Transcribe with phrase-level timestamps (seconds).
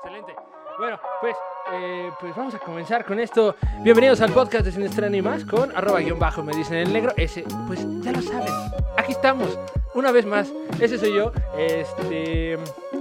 [0.00, 0.36] Excelente.
[0.78, 1.34] Bueno, pues,
[1.72, 3.56] eh, pues vamos a comenzar con esto.
[3.80, 6.92] Bienvenidos al podcast de Sin Estreno y más con arroba guion bajo me dicen el
[6.92, 7.12] negro.
[7.16, 8.52] Ese, pues ya lo saben.
[8.96, 9.58] Aquí estamos,
[9.94, 10.52] una vez más.
[10.80, 11.32] Ese soy yo.
[11.56, 12.56] Este,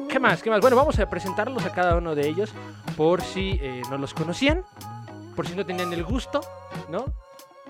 [0.10, 0.42] ¿qué más?
[0.42, 0.60] ¿Qué más?
[0.60, 2.52] Bueno, vamos a presentarlos a cada uno de ellos
[2.96, 4.64] por si eh, no los conocían,
[5.36, 6.42] por si no tenían el gusto,
[6.90, 7.06] ¿no?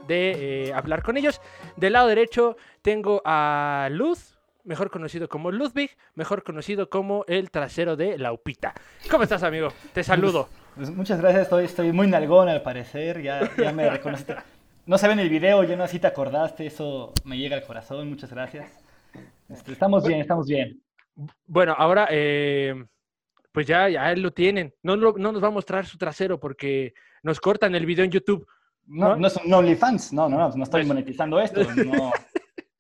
[0.08, 1.42] De eh, hablar con ellos.
[1.76, 4.37] Del lado derecho tengo a Luz,
[4.68, 8.74] mejor conocido como Ludwig, mejor conocido como el trasero de Laupita.
[9.10, 9.70] ¿Cómo estás, amigo?
[9.94, 10.50] Te saludo.
[10.76, 14.36] Pues muchas gracias, estoy, estoy muy nalgón al parecer, ya, ya me reconociste.
[14.86, 17.64] No se ve en el video, yo no así te acordaste, eso me llega al
[17.64, 18.70] corazón, muchas gracias.
[19.50, 20.82] Este, estamos bien, estamos bien.
[21.46, 22.76] Bueno, ahora, eh,
[23.52, 24.74] pues ya, ya lo tienen.
[24.84, 26.94] No, no, no nos va a mostrar su trasero porque
[27.24, 28.46] nos cortan el video en YouTube.
[28.86, 32.12] No, no, es un OnlyFans, no, no, no, no estoy Pues- monetizando esto, no,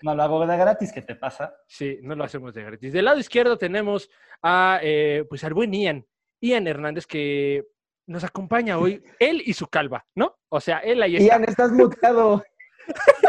[0.01, 1.55] no lo hago de gratis, ¿qué te pasa?
[1.67, 2.93] Sí, no lo hacemos de gratis.
[2.93, 4.09] Del lado izquierdo tenemos
[4.41, 6.05] a, eh, pues al buen Ian,
[6.41, 7.65] Ian Hernández, que
[8.05, 10.37] nos acompaña hoy, él y su calva, ¿no?
[10.49, 11.35] O sea, él ahí está.
[11.35, 12.43] Ian, estás muteado.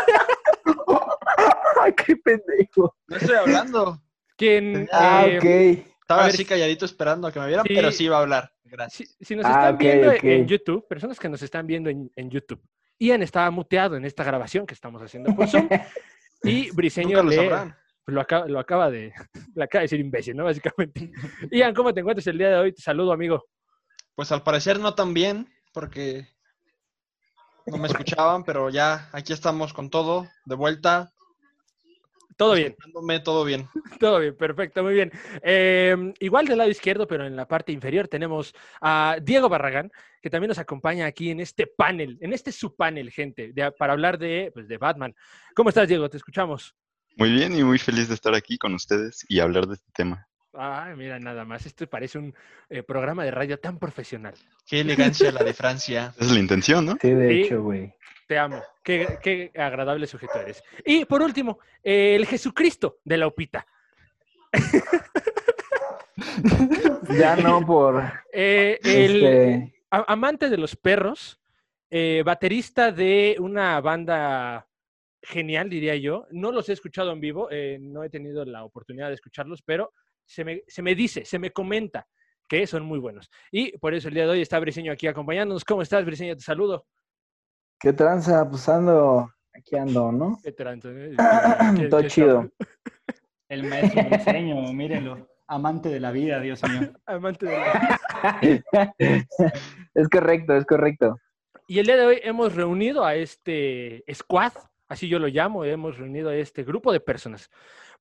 [1.81, 2.95] Ay, qué pendejo.
[3.07, 4.01] No estoy hablando.
[4.37, 5.87] Quien, Ah, eh, ok.
[6.01, 7.75] Estaba A ver, así calladito esperando a que me vieran, sí.
[7.75, 8.51] pero sí iba a hablar.
[8.65, 9.11] Gracias.
[9.19, 12.11] si, si nos Ah, están ok, viendo en YouTube, personas que nos están viendo en,
[12.17, 12.63] en YouTube,
[12.99, 15.69] Ian estaba muteado en esta grabación que estamos haciendo por Zoom
[16.43, 17.77] y Briseño lo le, sabrán.
[18.07, 19.13] lo, acaba, lo acaba de,
[19.55, 20.45] le acaba de decir imbécil, ¿no?
[20.45, 21.11] Básicamente.
[21.53, 22.73] Ian, ¿cómo te encuentras el día de hoy?
[22.73, 23.45] Te saludo, amigo.
[24.15, 26.27] Pues al parecer no tan bien, porque
[27.67, 31.13] no me escuchaban, pero ya aquí estamos con todo, de vuelta.
[32.39, 32.77] Todo bien.
[33.25, 33.69] todo bien.
[33.99, 35.11] Todo bien, perfecto, muy bien.
[35.43, 39.91] Eh, igual del lado izquierdo, pero en la parte inferior tenemos a Diego Barragán,
[40.23, 44.17] que también nos acompaña aquí en este panel, en este subpanel, gente, de- para hablar
[44.19, 45.15] de, pues, de Batman.
[45.55, 46.09] ¿Cómo estás, Diego?
[46.09, 46.77] Te escuchamos.
[47.17, 50.29] Muy bien y muy feliz de estar aquí con ustedes y hablar de este tema.
[50.61, 51.67] Ay, mira, nada más.
[51.67, 52.35] Esto parece un
[52.69, 54.35] eh, programa de radio tan profesional.
[54.67, 56.13] Qué elegancia la de Francia.
[56.17, 56.97] Esa es la intención, ¿no?
[57.01, 57.95] Sí, de hecho, güey.
[58.27, 58.63] Te amo.
[58.83, 60.63] Qué, qué agradable sujeto eres.
[60.85, 63.67] Y por último, eh, el Jesucristo de la Upita.
[67.19, 68.03] Ya no por.
[68.33, 71.41] Eh, el, Este, amante de los perros,
[71.91, 74.67] eh, baterista de una banda
[75.23, 76.27] genial, diría yo.
[76.31, 79.93] No los he escuchado en vivo, eh, no he tenido la oportunidad de escucharlos, pero
[80.29, 82.07] se me, se me dice, se me comenta
[82.47, 83.31] que son muy buenos.
[83.51, 85.65] Y por eso el día de hoy está Briseño aquí acompañándonos.
[85.65, 86.35] ¿Cómo estás, Briseño?
[86.37, 86.87] Te saludo.
[87.81, 88.49] ¿Qué tranza?
[88.49, 89.33] Pues ando.
[89.55, 90.39] Aquí ando, ¿no?
[90.45, 90.55] ¿Qué?
[90.55, 92.43] ¿Qué- Todo qué chido.
[92.59, 92.67] está-
[93.49, 96.93] El maestro diseño, mírenlo, amante de la vida, Dios mío.
[97.07, 98.95] Amante de la-
[99.95, 101.17] es correcto, es correcto.
[101.67, 104.53] Y el día de hoy hemos reunido a este squad,
[104.89, 107.51] así yo lo llamo, hemos reunido a este grupo de personas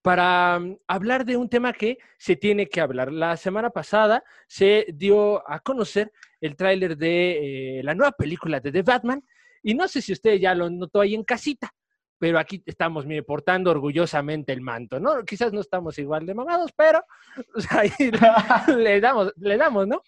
[0.07, 3.11] para mm, hablar de un tema que se tiene que hablar.
[3.11, 8.71] La semana pasada se dio a conocer el tráiler de eh, la nueva película de
[8.71, 9.21] The Batman
[9.61, 11.73] y no sé si usted ya lo notó ahí en casita,
[12.17, 15.25] pero aquí estamos, mire, portando orgullosamente el manto, ¿no?
[15.25, 17.03] Quizás no estamos igual de mamados, pero
[17.55, 17.91] o sea, ahí
[18.77, 20.03] le damos, le damos, ¿no?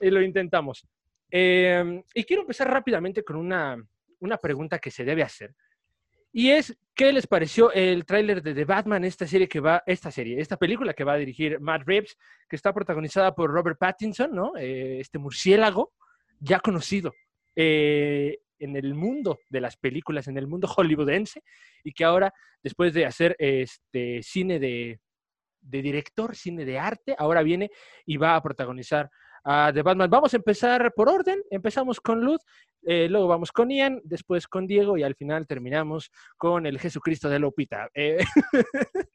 [0.00, 0.88] Y lo intentamos.
[1.30, 3.76] Eh, y quiero empezar rápidamente con una,
[4.20, 5.54] una pregunta que se debe hacer.
[6.32, 10.10] Y es, ¿qué les pareció el tráiler de The Batman, esta serie que va, esta
[10.10, 12.16] serie, esta película que va a dirigir Matt Reeves,
[12.48, 14.56] que está protagonizada por Robert Pattinson, ¿no?
[14.56, 15.92] Eh, este murciélago
[16.40, 17.12] ya conocido
[17.54, 21.42] eh, en el mundo de las películas, en el mundo hollywoodense,
[21.84, 22.32] y que ahora,
[22.62, 25.00] después de hacer este cine de,
[25.60, 27.70] de director, cine de arte, ahora viene
[28.06, 29.10] y va a protagonizar
[29.44, 30.10] a The Batman.
[30.10, 31.40] Vamos a empezar por orden.
[31.50, 32.40] Empezamos con Luz,
[32.84, 37.28] eh, luego vamos con Ian, después con Diego y al final terminamos con el Jesucristo
[37.28, 37.88] de Lupita.
[37.94, 38.18] Eh,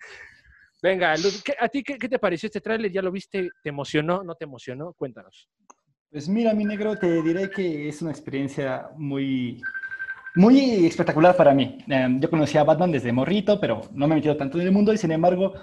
[0.81, 2.91] Venga, Luz, ¿qué- ¿a ti qué, te pareció este tráiler?
[2.91, 3.49] ¿Ya lo viste?
[3.63, 4.23] ¿Te emocionó?
[4.23, 4.93] ¿No te emocionó?
[4.93, 5.49] Cuéntanos.
[6.11, 9.59] Pues mira, mi negro, te diré que es una experiencia muy,
[10.35, 11.79] muy espectacular para mí.
[11.87, 14.93] Em, yo conocía a Batman desde morrito, pero no me he tanto en el mundo
[14.93, 15.53] y sin embargo,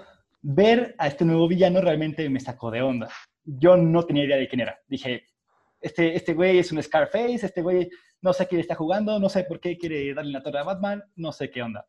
[0.43, 3.09] ver a este nuevo villano realmente me sacó de onda.
[3.45, 4.79] Yo no tenía idea de quién era.
[4.89, 5.27] Dije,
[5.81, 7.91] este, este güey es un Scarface, este güey
[8.23, 11.05] no sé quién está jugando, no sé por qué quiere darle la torre a Batman,
[11.17, 11.87] no sé qué onda.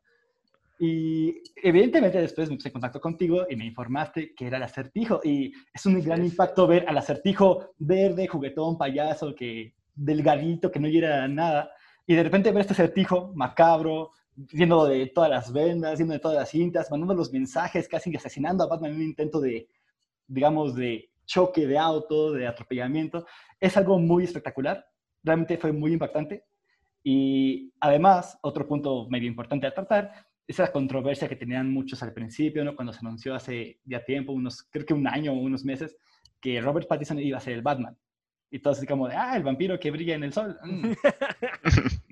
[0.78, 5.20] Y evidentemente después me puse en contacto contigo y me informaste que era el acertijo.
[5.24, 10.88] Y es un gran impacto ver al acertijo verde, juguetón, payaso, que delgadito, que no
[10.88, 11.70] llega nada.
[12.06, 16.36] Y de repente ver este acertijo macabro, viendo de todas las vendas, viendo de todas
[16.36, 19.68] las cintas, mandando los mensajes, casi asesinando a Batman en un intento de,
[20.26, 23.26] digamos, de choque de auto, de atropellamiento.
[23.60, 24.86] Es algo muy espectacular.
[25.22, 26.44] Realmente fue muy impactante.
[27.02, 32.64] Y además, otro punto medio importante a tratar esa controversia que tenían muchos al principio,
[32.64, 32.76] ¿no?
[32.76, 35.96] Cuando se anunció hace ya tiempo, unos, creo que un año o unos meses,
[36.40, 37.98] que Robert Pattinson iba a ser el Batman.
[38.50, 40.56] Y todos así como de, ah, el vampiro que brilla en el sol.
[40.62, 40.92] Mm.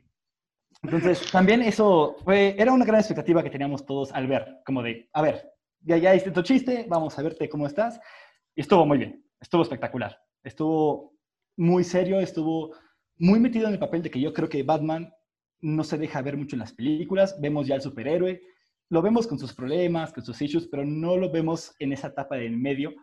[0.82, 5.08] Entonces, también eso fue, era una gran expectativa que teníamos todos al ver, como de,
[5.12, 5.50] a ver,
[5.80, 8.00] ya, ya hiciste tu chiste, vamos a verte cómo estás.
[8.56, 11.12] Y estuvo muy bien, estuvo espectacular, estuvo
[11.56, 12.74] muy serio, estuvo
[13.18, 15.12] muy metido en el papel de que yo creo que Batman
[15.60, 18.40] no se deja ver mucho en las películas, vemos ya al superhéroe,
[18.90, 22.36] lo vemos con sus problemas, con sus issues, pero no lo vemos en esa etapa
[22.36, 22.94] del medio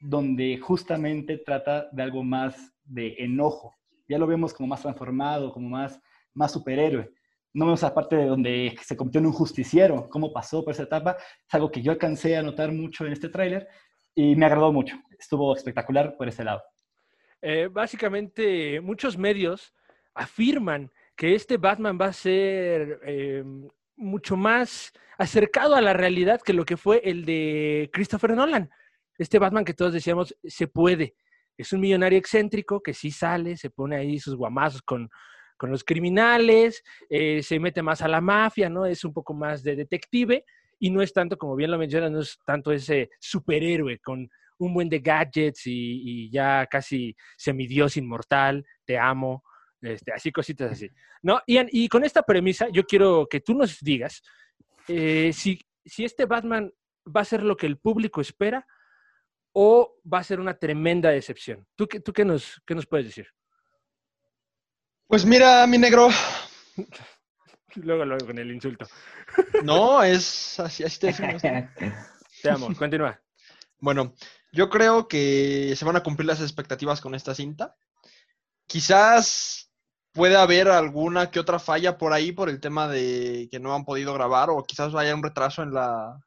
[0.00, 3.74] donde justamente trata de algo más de enojo.
[4.08, 6.00] Ya lo vemos como más transformado, como más,
[6.34, 7.12] más superhéroe.
[7.52, 10.82] No vemos esa parte de donde se convirtió en un justiciero, cómo pasó por esa
[10.82, 11.16] etapa.
[11.16, 13.68] Es algo que yo alcancé a notar mucho en este tráiler
[14.16, 14.96] y me agradó mucho.
[15.16, 16.62] Estuvo espectacular por ese lado.
[17.42, 19.72] Eh, básicamente, muchos medios
[20.14, 23.44] afirman que este Batman va a ser eh,
[23.94, 28.70] mucho más acercado a la realidad que lo que fue el de Christopher Nolan.
[29.18, 31.14] Este Batman que todos decíamos, se puede.
[31.56, 35.10] Es un millonario excéntrico que sí sale, se pone ahí sus guamazos con,
[35.58, 38.86] con los criminales, eh, se mete más a la mafia, ¿no?
[38.86, 40.44] Es un poco más de detective
[40.78, 44.28] y no es tanto, como bien lo mencionas, no es tanto ese superhéroe con
[44.58, 49.44] un buen de gadgets y, ya casi semidios inmortal, te amo,
[49.80, 50.88] este, así cositas así.
[51.22, 51.40] ¿No?
[51.46, 54.22] Ian, y con esta premisa, yo quiero que tú nos digas
[54.88, 56.72] eh, si, si este Batman
[57.14, 58.66] va a ser lo que el público espera
[59.52, 61.66] o va a ser una tremenda decepción.
[61.76, 63.26] ¿Tú, qué, tú qué, nos, qué nos puedes decir?
[65.06, 66.08] Pues mira, mi negro.
[67.82, 68.86] luego, luego con el insulto.
[69.64, 71.42] No, es así, así te decimos.
[72.42, 73.20] Te amo, continúa.
[73.78, 74.14] Bueno,
[74.52, 77.74] yo creo que se van a cumplir las expectativas con esta cinta.
[78.66, 79.70] Quizás
[80.12, 83.84] puede haber alguna que otra falla por ahí por el tema de que no han
[83.84, 86.18] podido grabar o quizás haya un retraso en la,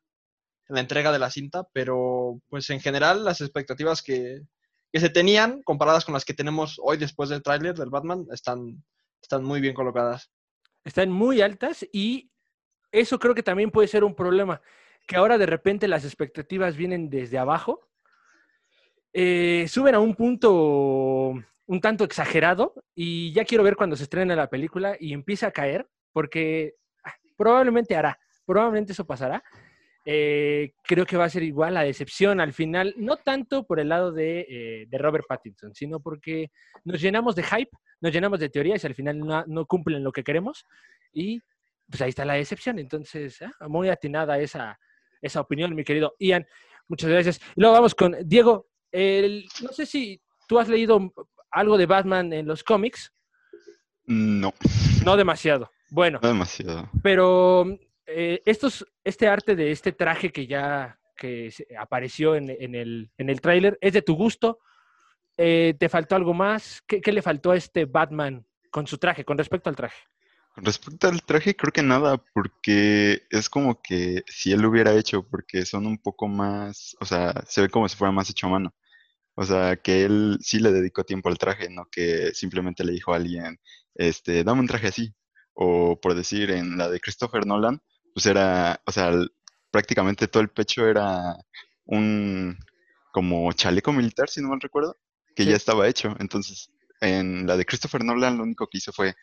[0.68, 4.42] en la entrega de la cinta, pero pues en general las expectativas que,
[4.92, 8.84] que se tenían comparadas con las que tenemos hoy después del tráiler del Batman están,
[9.22, 10.30] están muy bien colocadas.
[10.84, 12.32] Están muy altas y
[12.92, 14.62] eso creo que también puede ser un problema,
[15.06, 17.88] que ahora de repente las expectativas vienen desde abajo,
[19.14, 21.34] eh, suben a un punto
[21.70, 25.52] un tanto exagerado y ya quiero ver cuando se estrene la película y empieza a
[25.52, 29.44] caer, porque ah, probablemente hará, probablemente eso pasará,
[30.06, 33.90] eh, creo que va a ser igual la decepción al final, no tanto por el
[33.90, 36.52] lado de, eh, de, Robert Pattinson, sino porque
[36.86, 40.24] nos llenamos de hype, nos llenamos de teorías y al final no, cumplen lo que
[40.24, 40.66] queremos
[41.12, 41.42] y
[41.90, 42.80] pues ahí está la decepción.
[42.80, 44.80] Entonces, ah, muy atinada esa,
[45.22, 46.46] esa opinión, mi querido Ian.
[46.88, 47.40] Muchas gracias.
[47.56, 48.68] Y luego vamos con Diego.
[48.94, 51.14] no sé si tú has leído
[51.52, 53.14] algo de Batman en los cómics.
[54.06, 54.54] No.
[55.04, 55.70] No demasiado.
[55.92, 56.20] Bueno.
[56.22, 56.90] No demasiado.
[57.04, 57.66] Pero
[58.10, 63.42] eh, estos, este arte de este traje que ya que apareció en, el, en el
[63.42, 64.60] tráiler, ¿es de tu gusto?
[65.38, 66.82] Eh, ¿Te faltó algo más?
[66.88, 70.02] ¿Qué, le faltó a este Batman con su traje, con respecto al traje?
[70.56, 75.28] Respecto al traje, creo que nada, porque es como que si él lo hubiera hecho,
[75.28, 78.52] porque son un poco más, o sea, se ve como si fuera más hecho a
[78.52, 78.74] mano.
[79.36, 83.14] O sea, que él sí le dedicó tiempo al traje, no que simplemente le dijo
[83.14, 83.60] a alguien,
[83.96, 85.14] este, dame un traje así.
[85.54, 87.82] O por decir, en la de Christopher Nolan,
[88.20, 89.14] pues era, o sea,
[89.72, 91.38] prácticamente todo el pecho era
[91.86, 92.58] un
[93.14, 94.98] como chaleco militar, si no mal recuerdo,
[95.38, 96.18] que ya estaba hecho.
[96.20, 99.16] Entonces, en la de Christopher Nolan lo único que hizo fue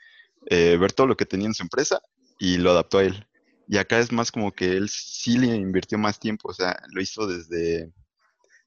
[0.47, 2.01] eh, ver todo lo que tenía en su empresa
[2.39, 3.27] y lo adaptó a él.
[3.69, 7.03] Y acá es más como que él sí le invirtió más tiempo, o sea, lo
[7.03, 7.93] hizo desde,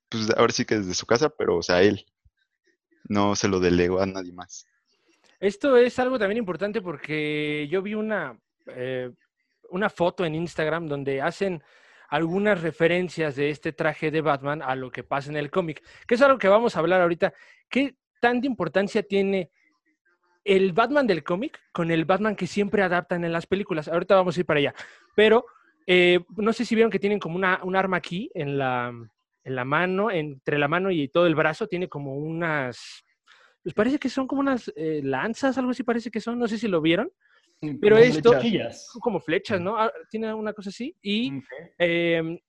[0.09, 2.05] pues ahora sí que desde su casa, pero o sea, él
[3.05, 4.67] no se lo delegó a nadie más.
[5.39, 9.09] Esto es algo también importante porque yo vi una, eh,
[9.71, 11.63] una foto en Instagram donde hacen
[12.09, 16.15] algunas referencias de este traje de Batman a lo que pasa en el cómic, que
[16.15, 17.33] es algo que vamos a hablar ahorita.
[17.69, 19.51] ¿Qué tanta importancia tiene
[20.43, 23.87] el Batman del cómic con el Batman que siempre adaptan en las películas?
[23.87, 24.73] Ahorita vamos a ir para allá.
[25.15, 25.45] Pero
[25.85, 28.91] eh, no sé si vieron que tienen como una, un arma aquí en la,
[29.43, 33.03] en la mano, entre la mano y todo el brazo, tiene como unas,
[33.63, 36.57] pues parece que son como unas eh, lanzas, algo así parece que son, no sé
[36.57, 37.11] si lo vieron.
[37.81, 38.31] Pero esto,
[39.01, 39.77] como flechas, ¿no?
[39.77, 40.95] Ah, tiene una cosa así.
[41.01, 41.33] Y
[41.77, 42.39] em,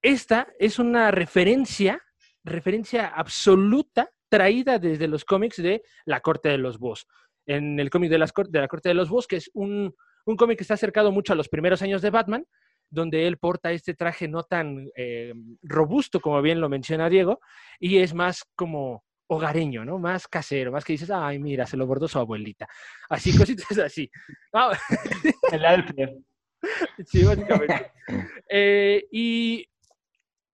[0.00, 2.00] esta es una referencia,
[2.44, 7.06] referencia absoluta traída desde los cómics de La Corte de los Bos.
[7.46, 9.94] En el cómic de, la Corte de los Bos, que es un,
[10.24, 12.46] un cómic que está acercado mucho a los primeros años de Batman,
[12.90, 17.40] donde él porta este traje no tan em, robusto como bien lo menciona Diego,
[17.78, 19.98] y es más como hogareño, ¿no?
[19.98, 22.68] Más casero, más que dices, ay, mira, se lo bordó su abuelita.
[23.08, 24.10] Así, cositas así.
[24.52, 24.76] Ah,
[25.52, 26.10] El Alfred.
[27.06, 27.92] Sí, básicamente.
[28.48, 29.68] Eh, y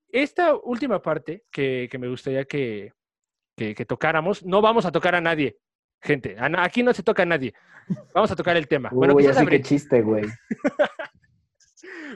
[0.08, 2.92] esta última parte que, me gustaría que,
[3.56, 4.44] que, que tocáramos.
[4.44, 5.58] No vamos a tocar a nadie,
[6.02, 6.36] gente.
[6.36, 7.54] A Aquí no se toca a nadie.
[8.12, 8.90] Vamos a tocar el tema.
[8.92, 10.24] Bueno, Uy, quizás así habré- que chiste, güey.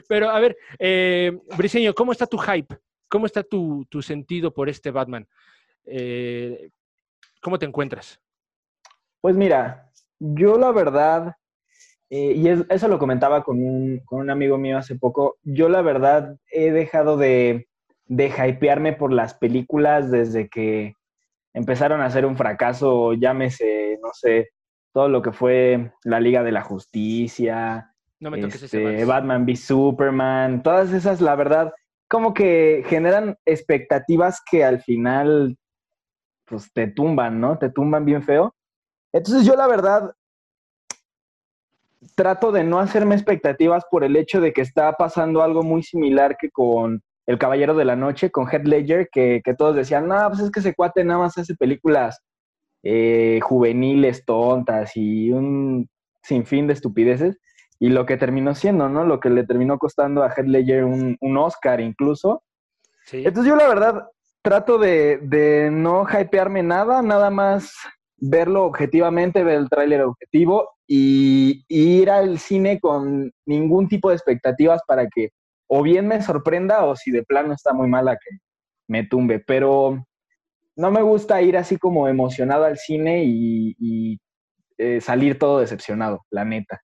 [0.09, 2.75] Pero a ver, eh, Briseño, ¿cómo está tu hype?
[3.07, 5.25] ¿Cómo está tu, tu sentido por este Batman?
[5.85, 6.69] Eh,
[7.41, 8.19] ¿Cómo te encuentras?
[9.21, 11.35] Pues mira, yo la verdad,
[12.09, 15.69] eh, y es- eso lo comentaba con un, con un amigo mío hace poco, yo
[15.69, 17.67] la verdad he dejado de,
[18.05, 20.93] de hypearme por las películas desde que
[21.53, 24.49] empezaron a ser un fracaso, llámese, no sé,
[24.93, 29.05] todo lo que fue la Liga de la Justicia, No me toques este.
[29.05, 31.73] Batman v Superman, todas esas, la verdad,
[32.09, 35.57] como que generan expectativas que al final,
[36.45, 37.57] pues te tumban, ¿no?
[37.57, 38.55] Te tumban bien feo.
[39.11, 40.13] Entonces yo la verdad
[42.15, 46.37] trato de no hacerme expectativas por el hecho de que está pasando algo muy similar
[46.37, 50.27] que con El Caballero de la Noche, con Heath Ledger, que, que todos decían, no,
[50.29, 52.19] pues es que ese cuate nada más hace películas
[52.83, 55.89] eh, juveniles, tontas y un
[56.21, 57.39] sinfín de estupideces.
[57.79, 59.03] Y lo que terminó siendo, ¿no?
[59.03, 62.43] Lo que le terminó costando a Heath Ledger un, un Oscar incluso.
[63.05, 63.23] Sí.
[63.25, 64.07] Entonces yo la verdad
[64.45, 67.73] trato de, de no hypearme nada, nada más
[68.17, 74.81] verlo objetivamente, ver el tráiler objetivo y, ir al cine con ningún tipo de expectativas
[74.87, 75.29] para que
[75.67, 78.37] o bien me sorprenda o si de plano está muy mala que
[78.87, 79.39] me tumbe.
[79.39, 80.05] Pero
[80.75, 84.19] no me gusta ir así como emocionado al cine y, y,
[84.77, 86.81] eh, salir todo decepcionado, la neta.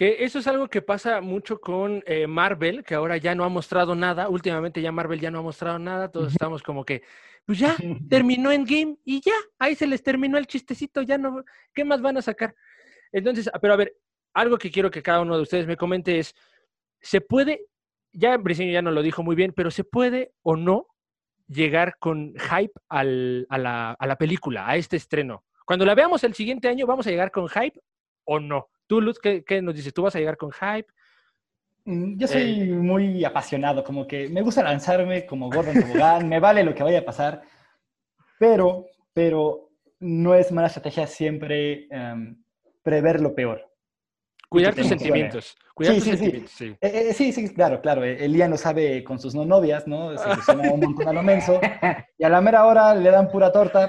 [0.00, 3.50] Que eso es algo que pasa mucho con eh, Marvel, que ahora ya no ha
[3.50, 4.30] mostrado nada.
[4.30, 6.10] Últimamente ya Marvel ya no ha mostrado nada.
[6.10, 7.02] Todos estamos como que,
[7.44, 7.76] pues ya,
[8.08, 12.00] terminó en game y ya, ahí se les terminó el chistecito, ya no, ¿qué más
[12.00, 12.54] van a sacar?
[13.12, 13.94] Entonces, pero a ver,
[14.32, 16.34] algo que quiero que cada uno de ustedes me comente es,
[16.98, 17.66] ¿se puede,
[18.10, 20.86] ya Briceño ya nos lo dijo muy bien, pero ¿se puede o no
[21.46, 25.44] llegar con hype al- a, la, a la película, a este estreno?
[25.66, 27.78] Cuando la veamos el siguiente año, ¿vamos a llegar con hype
[28.24, 28.70] o no?
[28.90, 29.94] Tú, Luz, ¿qué, qué nos dices?
[29.94, 30.88] ¿Tú vas a llegar con hype?
[31.84, 36.64] Mm, Yo soy muy apasionado, como que me gusta lanzarme como Gordon Tobogán, me vale
[36.64, 37.40] lo que vaya a pasar,
[38.36, 39.70] pero, pero
[40.00, 42.42] no es mala estrategia siempre em,
[42.82, 43.64] prever lo peor.
[44.48, 45.56] Cuidar tus sentimientos.
[45.72, 46.16] Cuidar Sí, tus sí, sí.
[46.16, 46.64] sentimientos, sí.
[46.80, 48.02] Eh, eh, sí, sí, claro, claro.
[48.02, 50.18] eh, Elian lo sabe con sus no novias, ¿no?
[50.18, 51.60] Se ilusiona un montón a lo menso.
[52.18, 53.88] Y a la mera hora le dan pura torta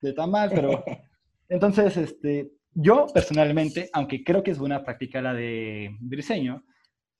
[0.00, 0.84] de tamal, pero...
[1.48, 6.62] Entonces, este, yo personalmente, aunque creo que es buena práctica la de diseño,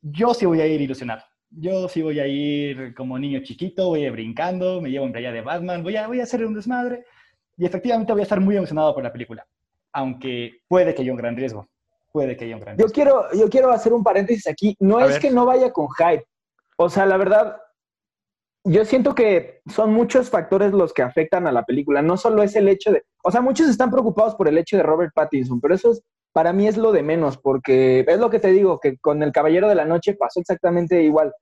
[0.02, 1.22] yo sí voy a ir ilusionado.
[1.48, 5.12] Yo sí voy a ir como niño chiquito, voy a ir brincando, me llevo en
[5.12, 7.06] playa de Batman, voy a, voy a hacer un desmadre.
[7.56, 9.46] Y efectivamente voy a estar muy emocionado por la película.
[9.92, 11.66] Aunque puede que haya un gran riesgo.
[12.12, 12.94] Puede que haya un gran Yo riesgo.
[12.94, 14.76] quiero, yo quiero hacer un paréntesis aquí.
[14.78, 15.22] No A es ver.
[15.22, 16.25] que no vaya con hype.
[16.76, 17.56] O sea, la verdad,
[18.64, 22.02] yo siento que son muchos factores los que afectan a la película.
[22.02, 23.04] No solo es el hecho de.
[23.26, 26.00] O sea, muchos están preocupados por el hecho de Robert Pattinson, pero eso es,
[26.33, 29.33] para mí es lo de menos, porque es lo que te digo, que con El
[29.33, 31.33] Caballero de la Noche pasó exactamente igual.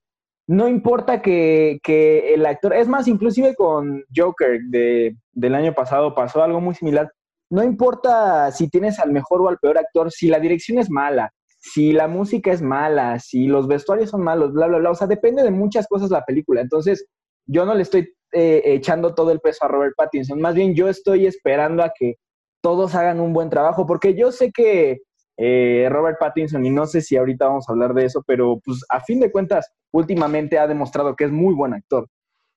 [0.47, 6.15] No importa que, que el actor, es más, inclusive con Joker de, del año pasado
[6.15, 7.11] pasó algo muy similar.
[7.51, 11.31] No importa si tienes al mejor o al peor actor, si la dirección es mala,
[11.59, 14.89] si la música es mala, si los vestuarios son malos, bla, bla, bla.
[14.89, 16.61] O sea, depende de muchas cosas la película.
[16.61, 17.05] Entonces,
[17.45, 20.39] yo no le estoy eh, echando todo el peso a Robert Pattinson.
[20.39, 22.15] Más bien, yo estoy esperando a que
[22.61, 24.99] todos hagan un buen trabajo, porque yo sé que
[25.37, 28.83] eh, Robert Pattinson, y no sé si ahorita vamos a hablar de eso, pero pues
[28.89, 32.07] a fin de cuentas, últimamente ha demostrado que es muy buen actor.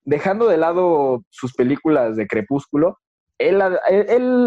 [0.05, 2.99] Dejando de lado sus películas de Crepúsculo,
[3.39, 3.61] él,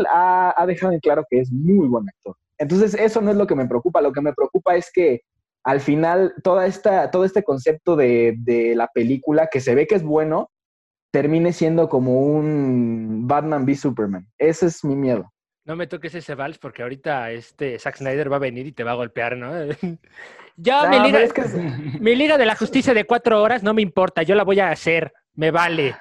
[0.09, 2.35] ha- ha dejado en claro que es muy buen actor.
[2.57, 4.01] Entonces, eso no es lo que me preocupa.
[4.01, 5.21] Lo que me preocupa es que
[5.63, 9.95] al final toda esta, todo este concepto de, de la película, que se ve que
[9.95, 10.49] es bueno,
[11.11, 14.27] termine siendo como un Batman v Superman.
[14.37, 15.31] Ese es mi miedo.
[15.65, 18.83] No me toques ese vals porque ahorita este Zack Snyder va a venir y te
[18.83, 19.51] va a golpear, ¿no?
[20.55, 23.61] ya, No, mi, liga, pero es que- mi liga de la justicia de cuatro horas
[23.61, 25.95] no me importa, yo la voy a hacer, me vale.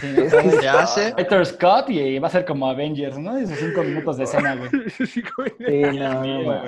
[0.00, 0.22] Sí, ¿no?
[0.24, 1.08] Es que- Se hace.
[1.16, 3.36] Héctor Scott y va a ser como Avengers, ¿no?
[3.36, 4.70] Esos cinco minutos de escena, güey.
[5.06, 5.22] Sí,
[5.98, 6.58] no, no, güey.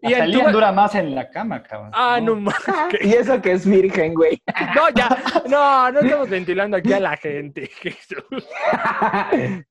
[0.00, 1.90] Y Hasta Liam dura más en la cama, cabrón.
[1.92, 2.56] Ah, no mames.
[3.00, 4.40] Y eso que es virgen, güey.
[4.74, 5.08] No, ya.
[5.48, 7.66] No, no estamos ventilando aquí a la gente.
[7.82, 8.22] Jesús.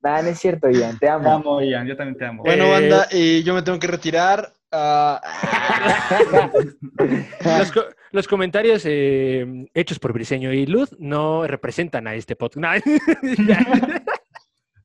[0.04, 1.32] No es cierto, Ian, te Te amo.
[1.32, 2.44] amo, Ian, yo también te amo.
[2.44, 4.52] Bueno, Eh, banda, eh, yo me tengo que retirar.
[4.72, 5.22] Ah,
[7.60, 12.88] Los, co- los comentarios eh, hechos por Briseño y Luz no representan a este podcast.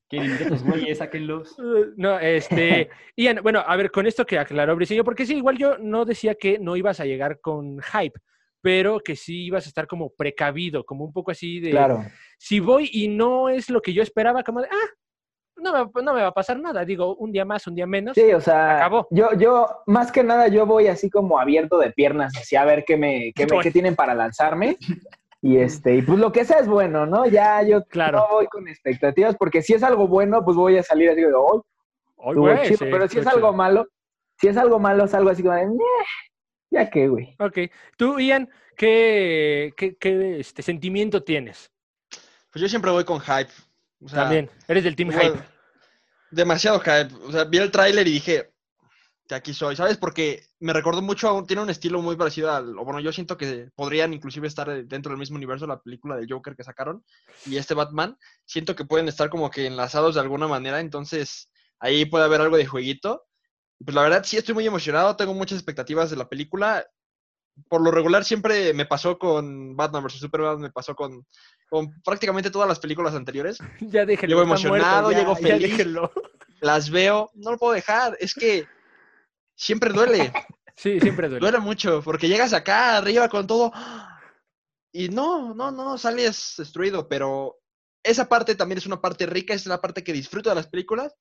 [0.09, 0.97] ¿Quieren ir estos güeyes?
[0.97, 1.55] Sáquenlos.
[1.95, 5.77] No, este, Ian, bueno, a ver, con esto que aclaró Briseño, porque sí, igual yo
[5.77, 8.19] no decía que no ibas a llegar con hype,
[8.59, 12.03] pero que sí ibas a estar como precavido, como un poco así de, Claro.
[12.37, 14.89] si voy y no es lo que yo esperaba, como de, ah,
[15.61, 16.83] no me, no me va a pasar nada.
[16.83, 18.15] Digo, un día más, un día menos.
[18.15, 19.07] Sí, o sea, Acabó.
[19.11, 22.83] yo, yo, más que nada, yo voy así como abierto de piernas, así a ver
[22.85, 24.77] qué me, qué me- qué tienen para lanzarme.
[25.41, 27.25] Y este, y pues lo que sea es bueno, ¿no?
[27.25, 28.19] Ya yo Claro.
[28.19, 31.27] no voy con expectativas, porque si es algo bueno, pues voy a salir así de,
[31.27, 33.87] "Ay, Ay, estuvo güey, chido", sí, pero si es algo malo,
[34.37, 35.75] si es algo malo, salgo así como de, "Meh,
[36.69, 37.35] ya qué, güey.
[37.39, 37.57] Ok.
[37.97, 41.71] Tú, Ian, ¿qué, qué, qué, este, sentimiento tienes?
[42.51, 43.49] Pues yo siempre voy con hype.
[44.03, 44.49] O sea, También.
[44.67, 45.39] Eres del team hype.
[46.31, 47.13] Demasiado hype.
[47.25, 48.51] O sea, vi el tráiler y dije,
[49.31, 49.97] de aquí soy, ¿sabes?
[49.97, 53.69] Porque me recordó mucho, tiene un estilo muy parecido al, o bueno, yo siento que
[53.75, 57.03] podrían inclusive estar dentro del mismo universo la película de Joker que sacaron
[57.45, 58.17] y este Batman.
[58.45, 62.57] Siento que pueden estar como que enlazados de alguna manera, entonces ahí puede haber algo
[62.57, 63.23] de jueguito.
[63.83, 66.85] Pues la verdad sí estoy muy emocionado, tengo muchas expectativas de la película.
[67.69, 70.19] Por lo regular siempre me pasó con Batman vs.
[70.19, 71.25] Superman, me pasó con,
[71.69, 73.57] con prácticamente todas las películas anteriores.
[73.81, 74.35] Ya déjenlo.
[74.35, 75.87] Llego emocionado, muerto, ya, llego feliz.
[76.59, 78.67] Las veo, no lo puedo dejar, es que
[79.55, 80.31] siempre duele.
[80.77, 81.41] Sí, siempre duele.
[81.41, 83.71] Duele mucho, porque llegas acá arriba con todo
[84.91, 87.59] y no, no, no, sales destruido, pero
[88.03, 91.15] esa parte también es una parte rica, es la parte que disfruto de las películas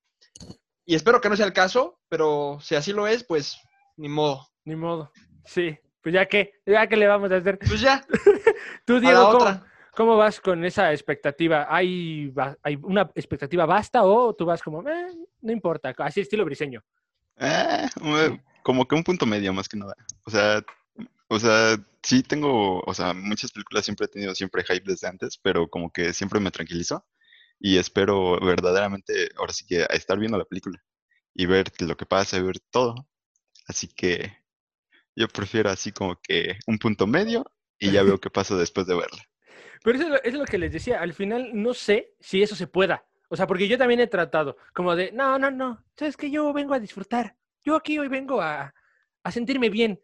[0.86, 3.58] y espero que no sea el caso, pero si así lo es, pues
[3.96, 4.48] ni modo.
[4.64, 5.12] Ni modo.
[5.44, 5.78] Sí.
[6.02, 7.58] Pues ya que, ya que le vamos a hacer.
[7.58, 8.04] Pues ya,
[8.86, 9.64] Tú, Diego, ¿cómo,
[9.94, 11.66] cómo vas con esa expectativa?
[11.68, 16.82] ¿Hay, ¿Hay una expectativa basta o tú vas como, "Eh, no importa, así estilo briseño?
[17.36, 17.88] Eh,
[18.62, 19.94] como que un punto medio más que nada.
[20.24, 20.62] O sea,
[21.28, 25.38] o sea, sí tengo, o sea, muchas películas siempre he tenido siempre hype desde antes,
[25.38, 27.06] pero como que siempre me tranquilizo
[27.58, 30.82] y espero verdaderamente, ahora sí que a estar viendo la película
[31.34, 33.06] y ver lo que pasa y ver todo.
[33.66, 34.39] Así que
[35.20, 37.44] yo prefiero así como que un punto medio
[37.78, 39.22] y ya veo qué pasa después de verla.
[39.82, 42.56] Pero eso es, lo, es lo que les decía, al final no sé si eso
[42.56, 43.04] se pueda.
[43.28, 46.52] O sea, porque yo también he tratado como de, no, no, no, sabes que yo
[46.52, 47.36] vengo a disfrutar.
[47.64, 48.74] Yo aquí hoy vengo a,
[49.22, 50.00] a sentirme bien.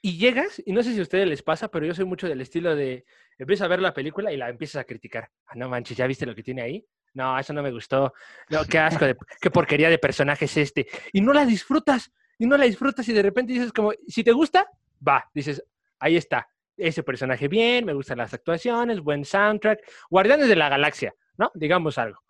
[0.00, 2.40] Y llegas, y no sé si a ustedes les pasa, pero yo soy mucho del
[2.40, 3.04] estilo de,
[3.38, 5.30] empiezas a ver la película y la empiezas a criticar.
[5.46, 6.86] Ah, no manches, ¿ya viste lo que tiene ahí?
[7.14, 8.12] No, eso no me gustó.
[8.50, 10.86] No, qué asco, de, qué porquería de personaje es este.
[11.12, 14.32] Y no la disfrutas, y no la disfrutas y de repente dices como, si te
[14.32, 14.68] gusta,
[15.06, 15.62] va, dices,
[15.98, 16.48] ahí está.
[16.76, 19.80] Ese personaje bien, me gustan las actuaciones, buen soundtrack.
[20.10, 21.50] Guardianes de la Galaxia, ¿no?
[21.54, 22.20] Digamos algo.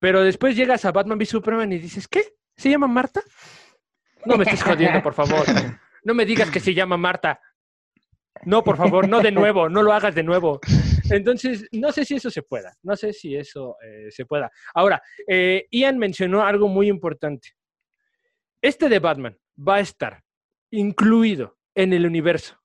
[0.00, 2.34] Pero después llegas a Batman v Superman y dices, ¿qué?
[2.56, 3.22] ¿Se llama Marta?
[4.24, 5.46] No me estés jodiendo, por favor.
[6.02, 7.40] No me digas que se llama Marta.
[8.44, 10.60] No, por favor, no de nuevo, no lo hagas de nuevo.
[11.10, 14.50] Entonces, no sé si eso se pueda, no sé si eso eh, se pueda.
[14.74, 17.50] Ahora, eh, Ian mencionó algo muy importante.
[18.66, 20.24] Este de Batman va a estar
[20.72, 22.60] incluido en el universo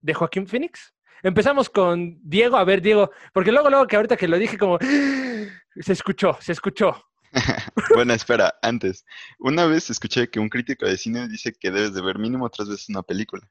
[0.00, 0.92] de Joaquín Phoenix.
[1.22, 4.80] Empezamos con Diego, a ver, Diego, porque luego, luego que ahorita que lo dije como,
[5.80, 7.00] se escuchó, se escuchó.
[7.94, 9.04] Bueno, espera, antes.
[9.38, 12.68] Una vez escuché que un crítico de cine dice que debes de ver mínimo tres
[12.68, 13.48] veces una película.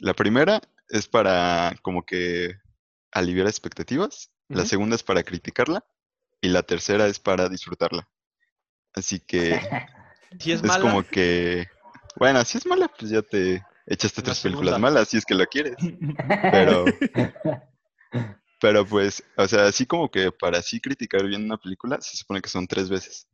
[0.00, 2.56] La primera es para como que
[3.12, 5.84] aliviar expectativas, la segunda es para criticarla
[6.40, 8.08] y la tercera es para disfrutarla.
[8.94, 9.60] Así que
[10.38, 11.66] Si es es mala, como que,
[12.16, 15.46] bueno, si es mala, pues ya te echaste tres películas malas, si es que la
[15.46, 15.74] quieres.
[16.52, 16.84] Pero,
[18.60, 22.40] pero pues, o sea, así como que para así criticar bien una película, se supone
[22.42, 23.26] que son tres veces.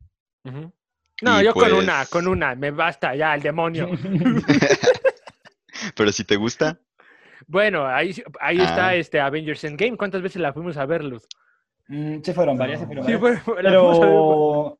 [1.21, 3.89] No, Y yo con una, pues- con una, me basta ya, el demonio.
[5.95, 6.79] Pero si te gusta,
[7.47, 8.95] Bueno, ahí, sí- ahí está Ah.
[8.95, 9.97] este Avengers Endgame.
[9.97, 11.23] ¿Cuántas veces la fuimos a ver, Luz?
[11.87, 13.43] Mm, sí fueron varias, sí fueron Sí, varias.
[13.43, 14.76] fue- la fuimos a ver- Pero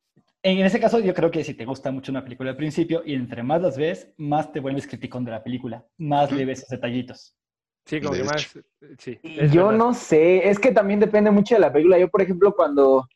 [0.47, 3.13] en ese caso yo creo que si te gusta mucho una película al principio y
[3.13, 6.69] entre más las ves, más te vuelves criticón de la película, más le ves esos
[6.69, 7.35] detallitos.
[7.85, 8.57] Sí, como que más.
[8.99, 9.19] Sí.
[9.23, 9.77] Yo verdad.
[9.77, 11.97] no sé, es que también depende mucho de la película.
[11.97, 13.07] Yo, por ejemplo, cuando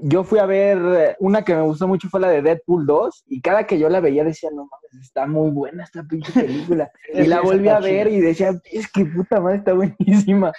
[0.00, 3.40] yo fui a ver una que me gustó mucho fue la de Deadpool 2 y
[3.40, 6.90] cada que yo la veía decía, no mames, está muy buena esta pinche película.
[7.14, 10.52] y la volví a ver y decía, es que puta madre, está buenísima.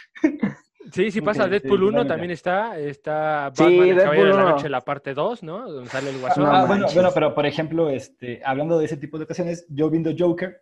[0.91, 1.47] Sí, sí pasa.
[1.47, 2.07] Deadpool 1 totalmente.
[2.13, 2.77] también está.
[2.79, 4.49] Está Sí, el Caballero de la 1.
[4.51, 5.69] Noche, la parte 2, ¿no?
[5.71, 6.43] Donde sale el guasón.
[6.43, 6.95] No Ah, bueno, manches.
[6.95, 10.61] bueno, pero por ejemplo, este, hablando de ese tipo de ocasiones, yo viendo Joker,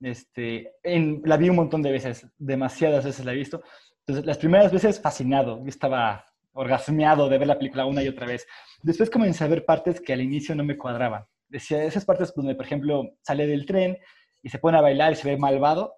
[0.00, 3.62] este, en, la vi un montón de veces, demasiadas veces la he visto.
[4.00, 8.26] Entonces, las primeras veces fascinado, yo estaba orgasmeado de ver la película una y otra
[8.26, 8.46] vez.
[8.82, 11.24] Después comencé a ver partes que al inicio no me cuadraban.
[11.48, 13.96] Decía, esas partes donde, por ejemplo, sale del tren
[14.42, 15.94] y se pone a bailar y se ve malvado.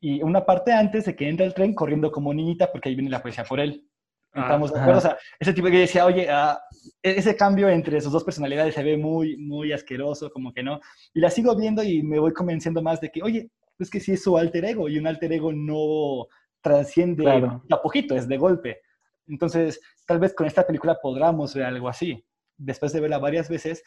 [0.00, 3.10] Y una parte antes de que entra el tren corriendo como niñita porque ahí viene
[3.10, 3.84] la policía por él.
[4.32, 4.82] Ah, Estamos de ajá.
[4.84, 4.98] acuerdo.
[4.98, 6.60] O sea, ese tipo que decía, oye, ah,
[7.02, 10.80] e- ese cambio entre sus dos personalidades se ve muy, muy asqueroso, como que no.
[11.14, 14.12] Y la sigo viendo y me voy convenciendo más de que, oye, es que sí
[14.12, 16.26] es su alter ego y un alter ego no
[16.60, 17.62] trasciende Claro.
[17.68, 18.80] de a poquito, es de golpe.
[19.26, 22.24] Entonces, tal vez con esta película podamos ver algo así.
[22.60, 23.84] después de verla varias veces,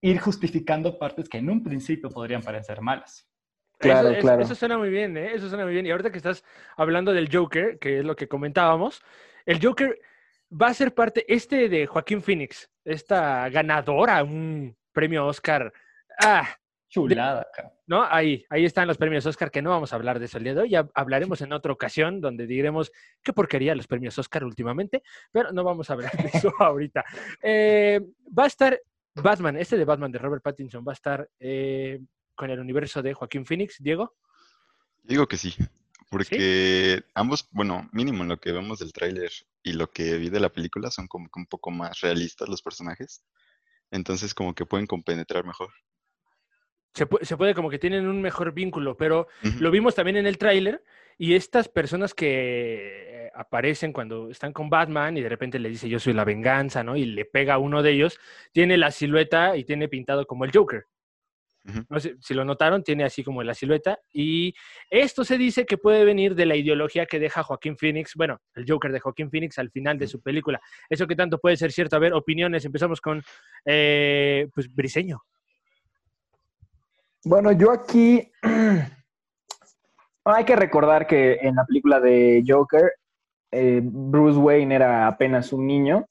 [0.00, 3.28] ir justificando partes que en un principio podrían parecer malas.
[3.78, 4.42] Claro, eso, claro.
[4.42, 5.32] Eso suena muy bien, ¿eh?
[5.34, 5.86] Eso suena muy bien.
[5.86, 6.42] Y ahorita que estás
[6.76, 9.02] hablando del Joker, que es lo que comentábamos,
[9.44, 9.98] el Joker
[10.50, 15.72] va a ser parte, este de Joaquín Phoenix, esta ganadora, un premio Oscar.
[16.18, 16.48] Ah,
[16.88, 17.46] Chulada.
[17.86, 18.04] ¿no?
[18.04, 20.54] Ahí, ahí están los premios Oscar, que no vamos a hablar de eso el día
[20.54, 25.02] de hoy, ya hablaremos en otra ocasión donde diremos qué porquería los premios Oscar últimamente,
[25.30, 27.04] pero no vamos a hablar de eso ahorita.
[27.42, 28.00] Eh,
[28.36, 28.80] va a estar
[29.14, 32.00] Batman, este de Batman de Robert Pattinson, va a estar eh,
[32.36, 34.14] con el universo de Joaquín Phoenix, Diego.
[35.02, 35.54] Digo que sí,
[36.10, 39.30] porque ambos, bueno, mínimo en lo que vemos del tráiler
[39.62, 42.62] y lo que vi de la película son como que un poco más realistas los
[42.62, 43.24] personajes.
[43.90, 45.70] Entonces como que pueden compenetrar mejor.
[46.94, 49.28] Se, pu- se puede como que tienen un mejor vínculo, pero
[49.60, 50.82] lo vimos también en el tráiler
[51.18, 55.88] y estas personas que eh, aparecen cuando están con Batman y de repente le dice
[55.88, 56.96] yo soy la venganza, ¿no?
[56.96, 58.18] Y le pega a uno de ellos,
[58.52, 60.86] tiene la silueta y tiene pintado como el Joker.
[61.88, 63.98] No sé si lo notaron, tiene así como la silueta.
[64.12, 64.54] Y
[64.90, 68.64] esto se dice que puede venir de la ideología que deja Joaquín Phoenix, bueno, el
[68.68, 70.60] Joker de Joaquín Phoenix al final de su película.
[70.88, 71.96] Eso que tanto puede ser cierto.
[71.96, 72.64] A ver, opiniones.
[72.64, 73.22] Empezamos con,
[73.64, 75.22] eh, pues, Briseño.
[77.24, 78.30] Bueno, yo aquí
[80.24, 82.92] hay que recordar que en la película de Joker,
[83.50, 86.06] eh, Bruce Wayne era apenas un niño.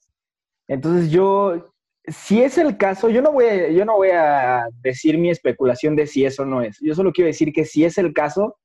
[0.68, 1.74] Entonces yo,
[2.08, 5.96] si es el caso, yo no voy a, yo no voy a decir mi especulación
[5.96, 6.78] de si eso no es.
[6.80, 8.56] Yo solo quiero decir que si es el caso,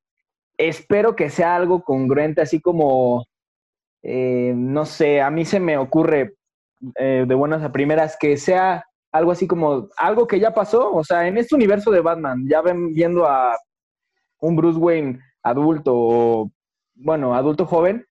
[0.57, 3.25] espero que sea algo congruente, así como,
[4.03, 6.35] eh, no sé, a mí se me ocurre
[6.95, 11.03] eh, de buenas a primeras que sea algo así como algo que ya pasó, o
[11.03, 13.57] sea, en este universo de Batman, ya ven viendo a
[14.39, 16.51] un Bruce Wayne adulto, o,
[16.95, 18.05] bueno, adulto joven,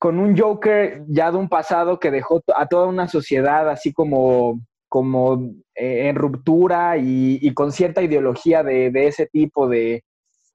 [0.00, 4.58] con un Joker ya de un pasado que dejó a toda una sociedad así como,
[4.88, 10.02] como eh, en ruptura y, y con cierta ideología de, de ese tipo, de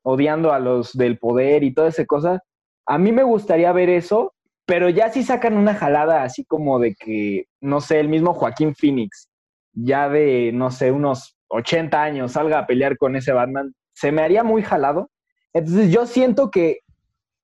[0.01, 2.41] odiando a los del poder y toda esa cosa.
[2.87, 4.33] A mí me gustaría ver eso,
[4.65, 8.73] pero ya si sacan una jalada así como de que, no sé, el mismo Joaquín
[8.73, 9.29] Phoenix,
[9.73, 14.23] ya de, no sé, unos 80 años, salga a pelear con ese Batman, se me
[14.23, 15.11] haría muy jalado.
[15.53, 16.79] Entonces yo siento que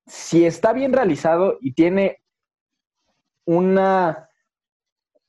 [0.06, 2.22] si está bien realizado y tiene
[3.44, 4.28] una,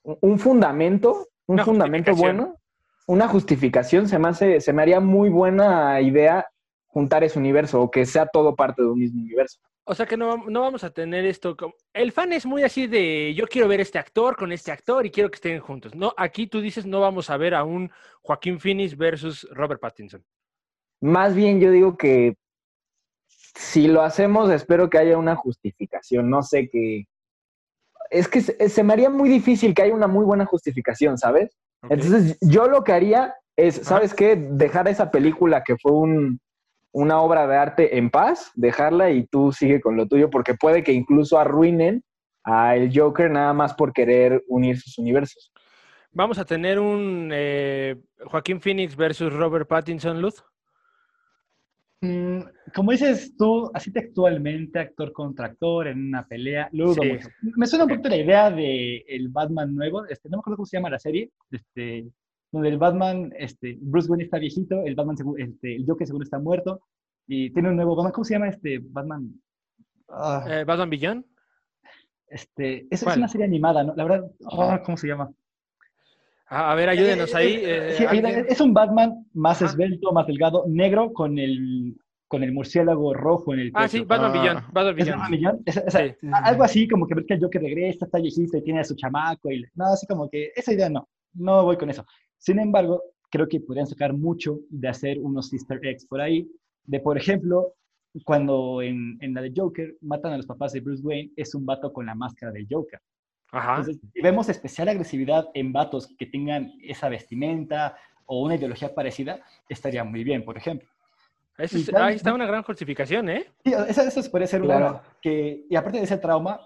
[0.03, 2.59] un fundamento, un Una fundamento bueno,
[3.07, 6.47] una justificación, se me, hace, se me haría muy buena idea
[6.87, 9.59] juntar ese universo o que sea todo parte de un mismo universo.
[9.85, 11.73] O sea que no, no vamos a tener esto como...
[11.91, 15.11] El fan es muy así de yo quiero ver este actor con este actor y
[15.11, 15.93] quiero que estén juntos.
[15.93, 20.23] No, aquí tú dices no vamos a ver a un Joaquín Phoenix versus Robert Pattinson.
[21.01, 22.37] Más bien yo digo que
[23.55, 26.29] si lo hacemos, espero que haya una justificación.
[26.29, 27.05] No sé qué.
[28.09, 31.55] Es que se, se me haría muy difícil que haya una muy buena justificación, ¿sabes?
[31.89, 34.35] Entonces, yo lo que haría es, ¿sabes qué?
[34.35, 36.39] Dejar esa película que fue un-
[36.91, 40.83] una obra de arte en paz, dejarla y tú sigue con lo tuyo, porque puede
[40.83, 42.03] que incluso arruinen
[42.43, 45.51] a el Joker nada más por querer unir sus universos.
[46.11, 50.43] Vamos a tener un eh, Joaquín Phoenix versus Robert Pattinson, Luz.
[52.05, 52.39] Mm,
[52.75, 57.11] como dices tú, así textualmente, actor contra actor en una pelea, lo dudo Sí.
[57.13, 57.29] mucho.
[57.55, 60.65] Me suena un poquito la idea de el Batman nuevo, este, no me acuerdo cómo
[60.65, 62.05] se llama la serie, este,
[62.51, 66.39] donde el Batman, este, Bruce Wayne está viejito, el Batman, este, el Joker seguro está
[66.39, 66.81] muerto,
[67.25, 69.31] y tiene un nuevo Batman, ¿cómo se llama este Batman?
[70.09, 71.25] Ah, Eh, Batman Beyond.
[72.27, 73.95] este, es, es una serie animada, ¿no?
[73.95, 75.31] La verdad, ah, ¿cómo se llama?
[76.53, 77.53] A, ver, ayúdenos ahí.
[77.55, 78.05] Eh, eh, sí,
[78.49, 79.71] es un Batman más Ajá.
[79.71, 81.95] esbelto, más delgado, negro, con el,
[82.27, 83.97] con el murciélago rojo en el Ah, pecho.
[83.97, 84.41] sí, Batman Ah.
[84.41, 84.73] Beyond.
[84.73, 85.21] Batman ¿Es Beyond.
[85.21, 85.61] Batman Beyond?
[85.65, 86.27] Es- o sea, Sí.
[86.31, 89.51] algo así como que que el Joker regresa, está viejito y tiene a su chamaco.
[89.51, 92.05] Y, no, así como que esa idea no, no voy con eso.
[92.37, 96.47] Sin embargo, creo que podrían sacar mucho de hacer unos easter eggs por ahí.
[96.85, 97.73] De, por ejemplo,
[98.25, 101.65] cuando en, en la de Joker matan a los papás de Bruce Wayne, es un
[101.65, 102.99] vato con la máscara del Joker.
[103.53, 103.77] Ajá.
[103.77, 109.39] Entonces, si vemos especial agresividad en vatos que tengan esa vestimenta o una ideología parecida,
[109.69, 110.89] estaría muy bien, por ejemplo.
[111.57, 113.45] Eso es- ahí está una gran justificación, ¿eh?
[113.63, 114.85] Sí, eso, eso puede ser Claro.
[114.85, 115.01] bueno.
[115.21, 116.59] Que, y aparte de ese trauma,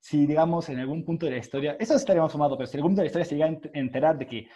[0.00, 2.80] si digamos en algún punto de la historia, eso estaría más fumado, pero si en
[2.80, 4.48] algún punto de la historia se llega a ent- enterar de que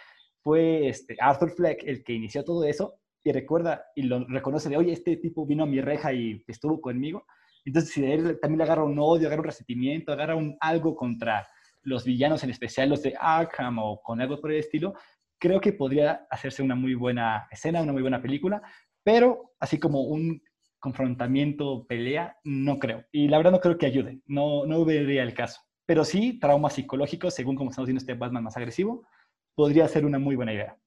[0.43, 4.77] fue este, Arthur Fleck el que inició todo eso, y recuerda y lo reconoce de,
[4.77, 7.25] oye, este tipo vino a mi reja y estuvo conmigo,
[7.65, 10.95] entonces si de él también le agarra un odio, agarra un resentimiento, agarra un, algo
[10.95, 11.45] contra
[11.81, 14.93] los villanos, en especial los de Arkham o con algo por el estilo,
[15.39, 18.61] creo que podría hacerse una muy buena escena, una muy buena película,
[19.03, 20.41] pero así como un
[20.79, 23.05] confrontamiento, pelea, no creo.
[23.11, 25.61] Y la verdad no creo que ayude, no, no vería el caso.
[25.85, 29.07] pero sí traumas psicológicos, según como estamos viendo este Batman más agresivo,
[29.55, 30.77] podría ser una muy buena idea.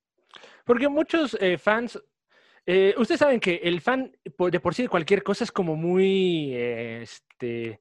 [0.64, 2.00] Porque muchos eh, fans,
[2.64, 6.54] eh, ustedes saben que el fan de por sí de cualquier cosa es como muy,
[6.54, 7.80] eh, este,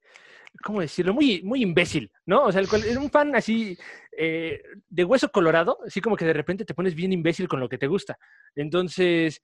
[0.64, 1.14] ¿cómo decirlo?
[1.14, 2.46] Muy, muy imbécil, ¿no?
[2.46, 3.78] O sea, cual- un fan así
[4.18, 7.70] eh, de hueso colorado, así como que de repente te pones bien imbécil con lo
[7.70, 8.18] que te gusta.
[8.56, 9.42] Entonces,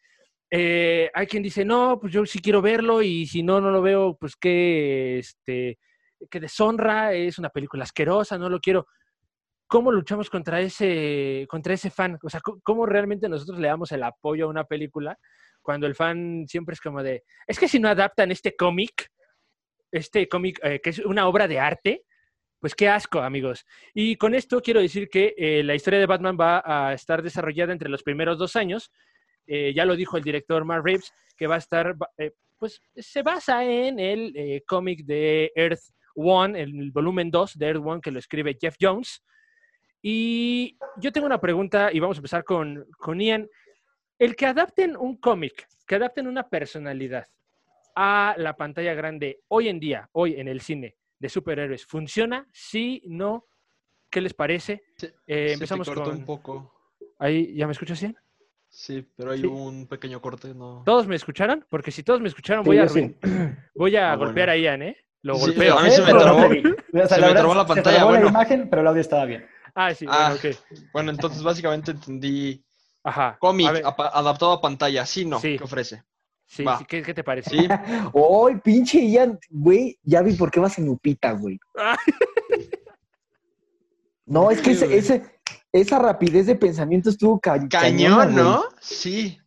[0.52, 3.82] eh, hay quien dice, no, pues yo sí quiero verlo y si no, no lo
[3.82, 5.80] veo, pues qué, este,
[6.30, 8.88] qué deshonra, es una película asquerosa, no lo quiero.
[9.68, 12.18] ¿Cómo luchamos contra ese, contra ese fan?
[12.24, 15.18] O sea, ¿cómo- ¿cómo realmente nosotros le damos el apoyo a una película
[15.62, 19.10] cuando el fan siempre es como de, es que si no adaptan este cómic,
[19.92, 22.06] este cómic eh, que es una obra de arte,
[22.60, 23.66] pues qué asco, amigos.
[23.94, 27.72] Y con esto quiero decir que eh, la historia de Batman va a estar desarrollada
[27.72, 28.92] entre los primeros dos años.
[29.46, 33.22] Eh, ya lo dijo el director Mark Reeves, que va a estar, eh, pues se
[33.22, 35.80] basa en el cómic de Earth
[36.16, 39.24] One, el volumen 2 de Earth One, que lo escribe Jeff Jones.
[40.02, 43.48] Y yo tengo una pregunta y vamos a empezar con, con Ian.
[44.18, 47.28] El que adapten un cómic, que adapten una personalidad
[48.00, 52.48] a la pantalla grande hoy en día, hoy en el cine de superhéroes, ¿funciona?
[52.54, 53.46] Sí, no.
[54.12, 54.84] ¿Qué les parece?
[54.98, 56.14] Se- Eh, se te empezamos cortó con...
[56.20, 56.74] un poco.
[57.18, 58.16] Ahí, ¿Ya me escuchas bien?
[58.70, 59.48] Sí, pero hay Sí.
[59.48, 60.84] un pequeño corte, ¿no?
[60.86, 61.66] ¿Todos me escucharon?
[61.70, 63.16] Porque si todos me escucharon, Sí, voy a, sí.
[63.74, 64.60] voy a Ah, golpear bueno.
[64.60, 64.98] a Ian, ¿eh?
[65.24, 65.78] Lo Sí, golpeo.
[65.80, 66.40] a mí se me trabó.
[66.94, 68.26] O sea, Se la me trabó la se pantalla, trabó bueno.
[68.26, 69.46] la imagen, pero el audio estaba bien.
[69.76, 70.90] Ah, sí, Ah, bueno, ok.
[70.94, 72.64] Bueno, entonces básicamente entendí
[73.04, 73.38] Ajá.
[73.40, 75.58] cómic adaptado a pantalla, sí, no, Sí.
[75.58, 76.04] ¿qué ofrece?
[76.48, 77.50] Sí, sí, ¿qué, qué te parece?
[77.52, 79.38] Sí, ¡Ay, pinche Ian!
[79.50, 81.60] Güey, ya vi por qué vas en Lupita, güey.
[84.26, 85.40] No, es que ese,
[85.72, 88.36] esa rapidez de pensamiento estuvo ca- cañón, güey.
[88.36, 88.64] ¿no?
[88.82, 89.40] Sí.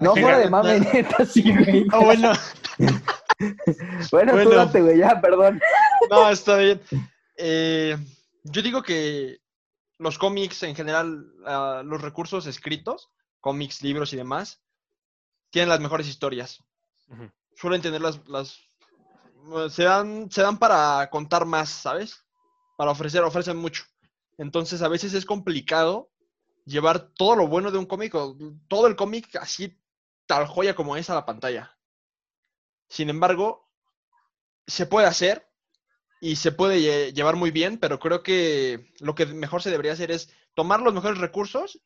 [0.00, 1.86] No fuera de mame, neta, sí, güey.
[1.92, 2.32] Ah, bueno,
[4.10, 5.60] Bueno, tú date, güey, ya, perdón.
[6.10, 6.80] no, está bien.
[7.36, 7.96] Eh,
[8.44, 9.38] yo digo que
[9.98, 14.60] los cómics en general, ah, los recursos escritos, cómics, libros y demás,
[15.56, 16.62] tienen las mejores historias.
[17.54, 18.58] Suelen tener las, las
[19.56, 22.26] eh, se dan, se dan para contar más, ¿sabes?
[22.76, 23.84] Para ofrecer, ofrecen mucho.
[24.36, 26.10] Entonces a veces es complicado
[26.66, 28.36] llevar todo lo bueno de un cómic, o
[28.68, 29.80] todo el cómic así
[30.26, 31.78] tal joya como es a la pantalla.
[32.90, 33.70] Sin embargo,
[34.66, 35.48] se puede hacer
[36.20, 39.94] y se puede lle- llevar muy bien, pero creo que lo que mejor se debería
[39.94, 41.80] hacer es tomar los mejores recursos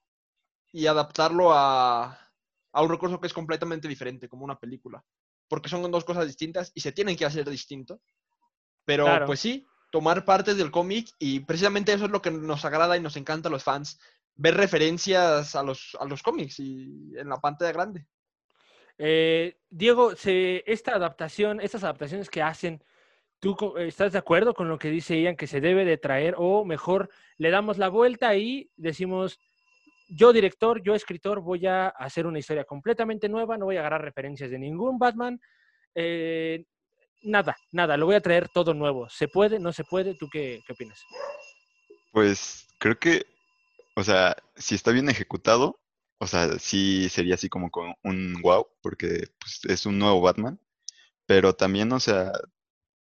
[0.73, 2.30] y adaptarlo a,
[2.73, 5.03] a un recurso que es completamente diferente, como una película.
[5.49, 8.01] Porque son dos cosas distintas y se tienen que hacer distinto.
[8.85, 9.27] Pero Claro.
[9.27, 13.01] pues sí, tomar partes del cómic y precisamente eso es lo que nos agrada y
[13.01, 13.99] nos encanta a los fans,
[14.37, 18.07] ver referencias a los, a los cómics y en la pantalla grande.
[18.99, 22.85] Eh, Diego, se, esta adaptación, estas adaptaciones que hacen,
[23.39, 26.65] ¿tú estás de acuerdo con lo que dice Ian que se debe de traer o
[26.65, 29.41] mejor le damos la vuelta y decimos,
[30.11, 34.03] yo director, yo escritor, voy a hacer una historia completamente nueva, no voy a agarrar
[34.03, 35.41] referencias de ningún Batman,
[35.95, 36.65] eh,
[37.23, 39.09] nada, nada, lo voy a traer todo nuevo.
[39.09, 39.59] ¿Se puede?
[39.59, 40.15] ¿No se puede?
[40.15, 41.01] ¿Tú qué, qué opinas?
[42.13, 43.25] Pues creo que,
[43.97, 45.81] o sea, si está bien ejecutado,
[46.19, 50.61] o sea, sí sería así como con un wow, porque pues, es un nuevo Batman,
[51.27, 52.33] pero también, o sea,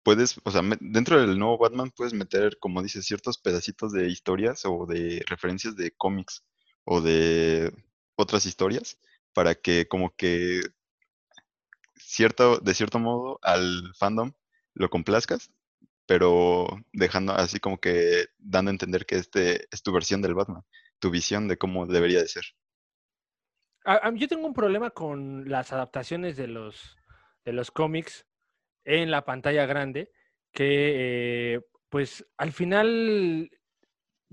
[0.03, 4.63] puedes, o sea, dentro del nuevo Batman puedes meter, como dices, ciertos pedacitos de historias
[4.65, 6.45] o de referencias de cómics
[6.91, 7.73] o de
[8.17, 8.99] otras historias
[9.35, 10.63] para que como que
[11.97, 14.33] cierto, de cierto modo al fandom
[14.75, 15.51] lo complazcas,
[16.07, 20.65] pero dejando así como que dando a entender que este es tu versión del Batman,
[21.01, 22.45] tu visión de cómo debería de ser.
[23.85, 26.97] A- a mí- yo tengo un problema con las adaptaciones de los,
[27.45, 28.27] de los cómics
[28.85, 30.13] en la pantalla grande,
[30.53, 33.51] que eh, pues al final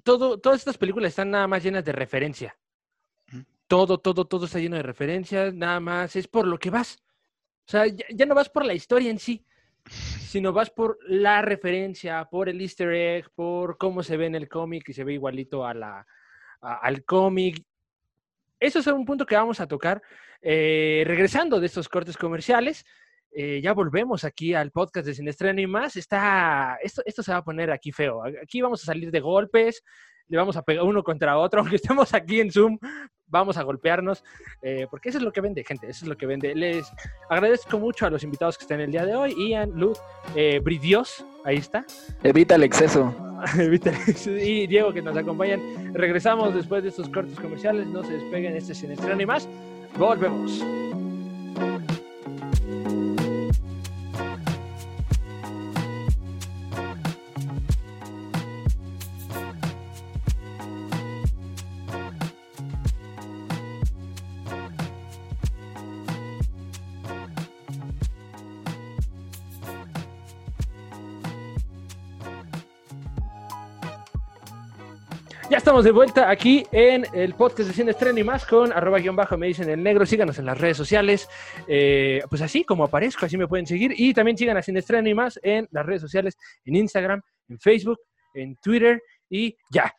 [0.04, 2.58] todo, todas estas películas están nada más llenas de referencia.
[3.68, 7.00] Todo, todo, todo está lleno de referencias, nada más es por lo que vas.
[7.68, 9.44] O sea, ya, ya no vas por la historia en sí,
[9.88, 14.48] sino vas por la referencia, por el easter egg, por cómo se ve en el
[14.48, 16.06] cómic y se ve igualito a la,
[16.62, 17.64] a- al cómic.
[18.60, 20.02] Eso es un punto que vamos a tocar
[20.42, 22.86] eh, regresando de estos cortes comerciales.
[23.38, 25.98] Eh, ya volvemos aquí al podcast de Sin Estreno y más.
[25.98, 28.24] Está, esto, esto se va a poner aquí feo.
[28.42, 29.84] Aquí vamos a salir de golpes,
[30.30, 32.78] le vamos a pegar uno contra otro, aunque estemos aquí en Zoom,
[33.28, 34.24] vamos a golpearnos,
[34.62, 36.56] eh, porque eso es lo que vende, gente, eso es lo que vende.
[36.56, 36.90] Les
[37.30, 40.00] agradezco mucho a los invitados que están el día de hoy, Ian, Luz,
[40.34, 41.86] eh, Bridios, ahí está,
[42.24, 43.14] Evita el exceso.
[44.26, 45.94] y Diego que nos acompañan.
[45.94, 49.50] Regresamos después de estos cortes comerciales, no se despeguen, este es Sin Estreno y más.
[49.98, 50.64] Volvemos.
[75.66, 79.16] Estamos de vuelta aquí en el podcast de Cine Estreno y más con arroba guion
[79.16, 80.06] bajo me dicen el negro.
[80.06, 81.28] Síganos en las redes sociales.
[81.68, 83.92] eh, pues así como aparezco, así me pueden seguir.
[83.98, 87.60] Y también sigan a Cine Estreno y más en las redes sociales, en Instagram, en
[87.60, 88.00] Facebook,
[88.36, 89.92] en Twitter y ya.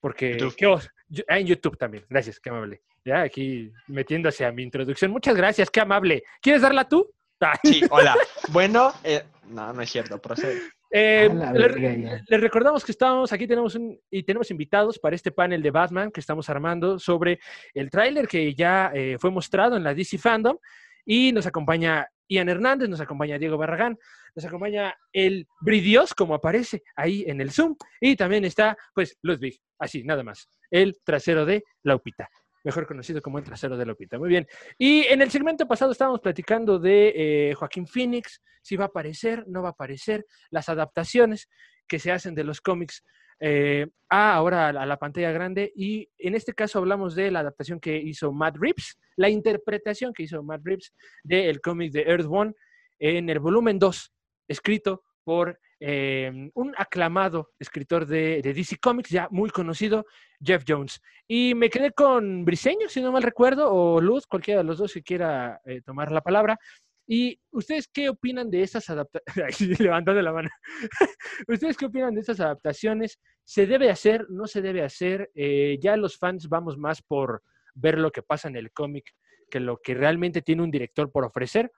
[0.00, 0.56] Porque YouTube.
[0.56, 2.04] ¿qué os- yo- ah, en YouTube también.
[2.08, 2.82] Gracias, qué amable.
[3.04, 5.12] Ya aquí metiéndose a mi introducción.
[5.12, 6.24] Muchas gracias, qué amable.
[6.40, 7.08] ¿Quieres darla tú?
[7.40, 7.54] Ah.
[7.62, 8.16] Sí, hola.
[8.48, 10.60] Bueno, eh, no, no es cierto, procede.
[10.94, 15.32] Eh, la le- les recordamos que estamos aquí tenemos un y tenemos invitados para este
[15.32, 17.40] panel de Batman que estamos armando sobre
[17.72, 20.58] el tráiler que ya eh, fue mostrado en la DC Fandom.
[21.04, 23.98] Y nos acompaña Ian Hernández, nos acompaña Diego Barragán,
[24.36, 27.74] nos acompaña el Bridios como aparece ahí en el Zoom.
[28.00, 32.28] Y también está pues Ludwig, así nada más, el trasero de Laupita.
[32.64, 34.18] Mejor conocido como el trasero de Lupita.
[34.18, 34.46] Muy bien.
[34.78, 39.44] Y en el segmento pasado estábamos platicando de eh, Joaquín Phoenix, si va a aparecer,
[39.48, 41.48] no va a aparecer, las adaptaciones
[41.88, 43.02] que se hacen de los cómics
[43.40, 45.72] eh, a ahora a la, a la pantalla grande.
[45.74, 50.22] Y en este caso hablamos de la adaptación que hizo Matt Reeves, la interpretación que
[50.22, 50.94] hizo Matt Reeves
[51.24, 52.54] del cómic de Earth One
[53.00, 54.12] en el volumen 2,
[54.46, 60.06] escrito por eh, un aclamado escritor de, de DC Comics, ya muy conocido,
[60.40, 61.02] Jeff Jones.
[61.26, 64.92] Y me quedé con Briseño, si no mal recuerdo, o Luz, cualquiera de los dos
[64.92, 66.56] que quiera eh, tomar la palabra.
[67.04, 69.60] ¿Y ustedes qué opinan de estas adaptaciones?
[69.80, 70.50] Levantando la mano.
[71.48, 73.18] ¿Ustedes qué opinan de estas adaptaciones?
[73.42, 74.26] ¿Se debe hacer?
[74.30, 75.32] ¿No se debe hacer?
[75.34, 77.42] Eh, ya los fans vamos más por
[77.74, 79.12] ver lo que pasa en el cómic
[79.50, 81.72] que lo que realmente tiene un director por ofrecer.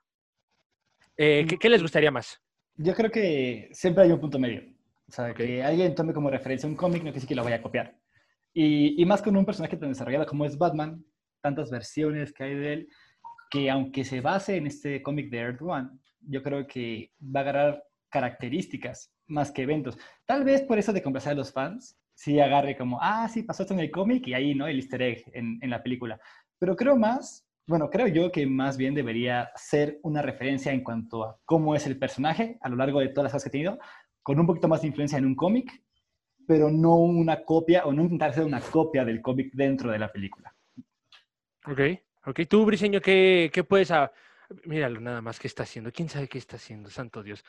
[1.17, 2.39] Eh, ¿qué, qué les gustaría más?
[2.77, 4.63] Yo creo que siempre hay un punto medio.
[5.07, 5.37] O sea, Ok.
[5.37, 7.95] que alguien tome como referencia un cómic no quiere decir que lo vaya a copiar.
[8.53, 11.03] Y, y más con un personaje tan desarrollado como es Batman,
[11.41, 12.89] tantas versiones que hay de él,
[13.49, 15.89] que aunque se base en este cómic de Earth One,
[16.21, 19.97] yo creo que va a agarrar características más que eventos.
[20.25, 23.63] Tal vez por eso de complacer a los fans, sí agarre como, ah, sí, pasó
[23.63, 24.67] esto en el cómic y ahí, ¿no?
[24.67, 26.19] El easter egg en, en la película.
[26.57, 31.23] Pero creo más, bueno, creo yo que más bien debería ser una referencia en cuanto
[31.23, 33.79] a cómo es el personaje a lo largo de todas las cosas que ha tenido,
[34.21, 35.71] con un poquito más de influencia en un cómic,
[36.47, 40.11] pero no una copia o no intentar hacer una copia del cómic dentro de la
[40.11, 40.53] película.
[41.65, 41.79] Ok,
[42.27, 42.41] ok.
[42.47, 43.91] Tú, Briseño, ¿qué, qué puedes...?
[43.91, 44.11] a-
[44.65, 45.91] Míralo nada más, ¿qué está haciendo?
[45.91, 46.91] ¿Quién sabe qué está haciendo?
[46.91, 47.43] Santo Dios.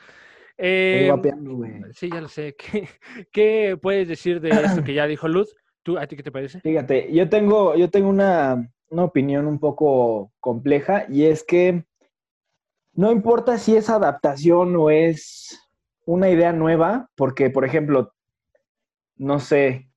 [0.57, 1.73] Estoy Eh, guapeando, güey.
[1.93, 2.55] sí, ya lo sé.
[2.57, 2.89] ¿Qué,
[3.31, 5.55] qué puedes decir de esto que ya dijo Luz?
[5.83, 6.59] ¿Tú, ¿A ti qué te parece?
[6.61, 11.85] Fíjate, yo tengo, yo tengo una, una opinión un poco compleja y es que
[12.93, 15.69] no importa si es adaptación o es
[16.05, 18.13] una idea nueva, porque, por ejemplo,
[19.17, 19.87] no sé,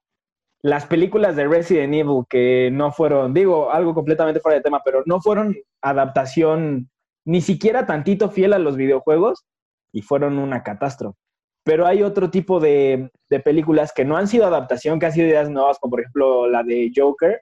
[0.60, 5.02] las películas de Resident Evil que no fueron, digo, algo completamente fuera de tema, pero
[5.06, 6.90] no fueron adaptación
[7.24, 9.46] ni siquiera tantito fiel a los videojuegos
[9.92, 11.18] y fueron una catástrofe.
[11.62, 15.28] Pero hay otro tipo de, de películas que no han sido adaptación, que han sido
[15.28, 17.40] ideas nuevas, como por ejemplo la de Joker,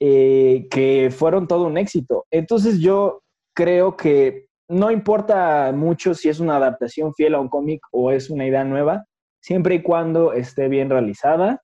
[0.00, 2.26] eh, que fueron todo un éxito.
[2.30, 3.22] Entonces yo
[3.54, 8.30] creo que no importa mucho si es una adaptación fiel a un cómic o es
[8.30, 9.04] una idea nueva,
[9.40, 11.62] siempre y cuando esté bien realizada.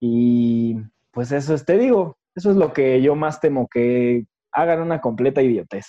[0.00, 0.76] Y
[1.10, 5.00] pues eso es, te digo, eso es lo que yo más temo, que hagan una
[5.00, 5.86] completa idiotez.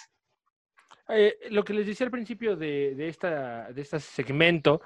[1.10, 4.82] Eh, lo que les decía al principio de, de esta, de este segmento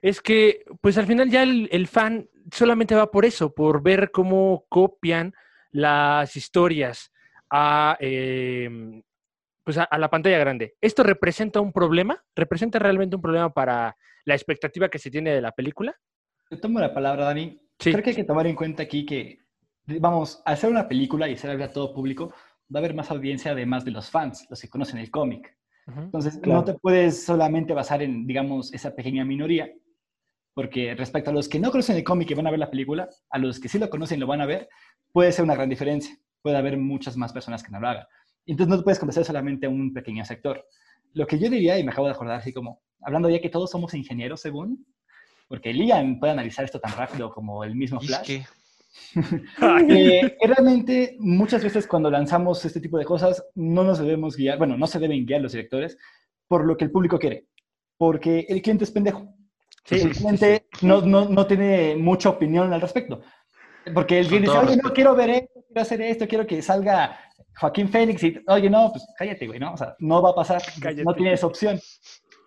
[0.00, 4.10] es que, pues al final ya el, el fan solamente va por eso, por ver
[4.10, 5.34] cómo copian
[5.76, 7.12] las historias
[7.50, 9.02] a, eh,
[9.62, 10.74] pues a, a la pantalla grande.
[10.80, 12.24] ¿Esto representa un problema?
[12.34, 15.94] ¿Representa realmente un problema para la expectativa que se tiene de la película?
[16.50, 17.60] Yo tomo la palabra, Dani.
[17.78, 17.92] Sí.
[17.92, 19.38] Creo que hay que tomar en cuenta aquí que,
[20.00, 22.32] vamos, al hacer una película y ser abierta a todo público,
[22.74, 25.56] va a haber más audiencia además de los fans, los que conocen el cómic.
[25.86, 26.60] Entonces, Claro.
[26.60, 29.70] no te puedes solamente basar en, digamos, esa pequeña minoría,
[30.56, 33.10] porque respecto a los que no conocen el cómic y van a ver la película,
[33.28, 34.70] a los que sí lo conocen y lo van a ver,
[35.12, 36.16] puede ser una gran diferencia.
[36.40, 38.06] Puede haber muchas más personas que no lo hagan.
[38.46, 40.64] Entonces, no te puedes convencer solamente a un pequeño sector.
[41.12, 43.70] Lo que yo diría, y me acabo de acordar, así como, hablando ya que todos
[43.70, 44.86] somos ingenieros, según,
[45.46, 48.26] porque Liam puede analizar esto tan rápido como el mismo Y es Flash.
[48.26, 48.44] que
[49.90, 54.78] Eh, realmente, muchas veces cuando lanzamos este tipo de cosas, no nos debemos guiar, bueno,
[54.78, 55.98] no se deben guiar los directores
[56.48, 57.46] por lo que el público quiere,
[57.98, 59.35] porque el cliente es pendejo.
[59.86, 63.22] Sí, el sí, cliente No, no, no tiene mucha opinión al respecto.
[63.94, 67.20] Porque el cliente dice, oye, no quiero ver esto, quiero hacer esto, quiero que salga
[67.60, 69.74] Joaquín Félix y, oye, no, pues cállate, güey, ¿no?
[69.74, 71.04] O sea, no va a pasar, Cállate.
[71.04, 71.78] no tienes opción.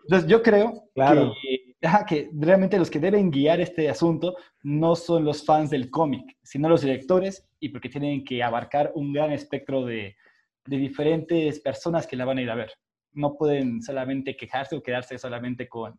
[0.04, 1.34] Entonces, yo creo Claro.
[1.42, 5.90] que, ajá, que realmente los que deben guiar este asunto no son los fans del
[5.90, 10.18] cómic, sino los directores, y porque tienen que abarcar un gran espectro de,
[10.66, 12.74] de diferentes personas que la van a ir a ver.
[13.14, 15.98] No pueden solamente quejarse o quedarse solamente con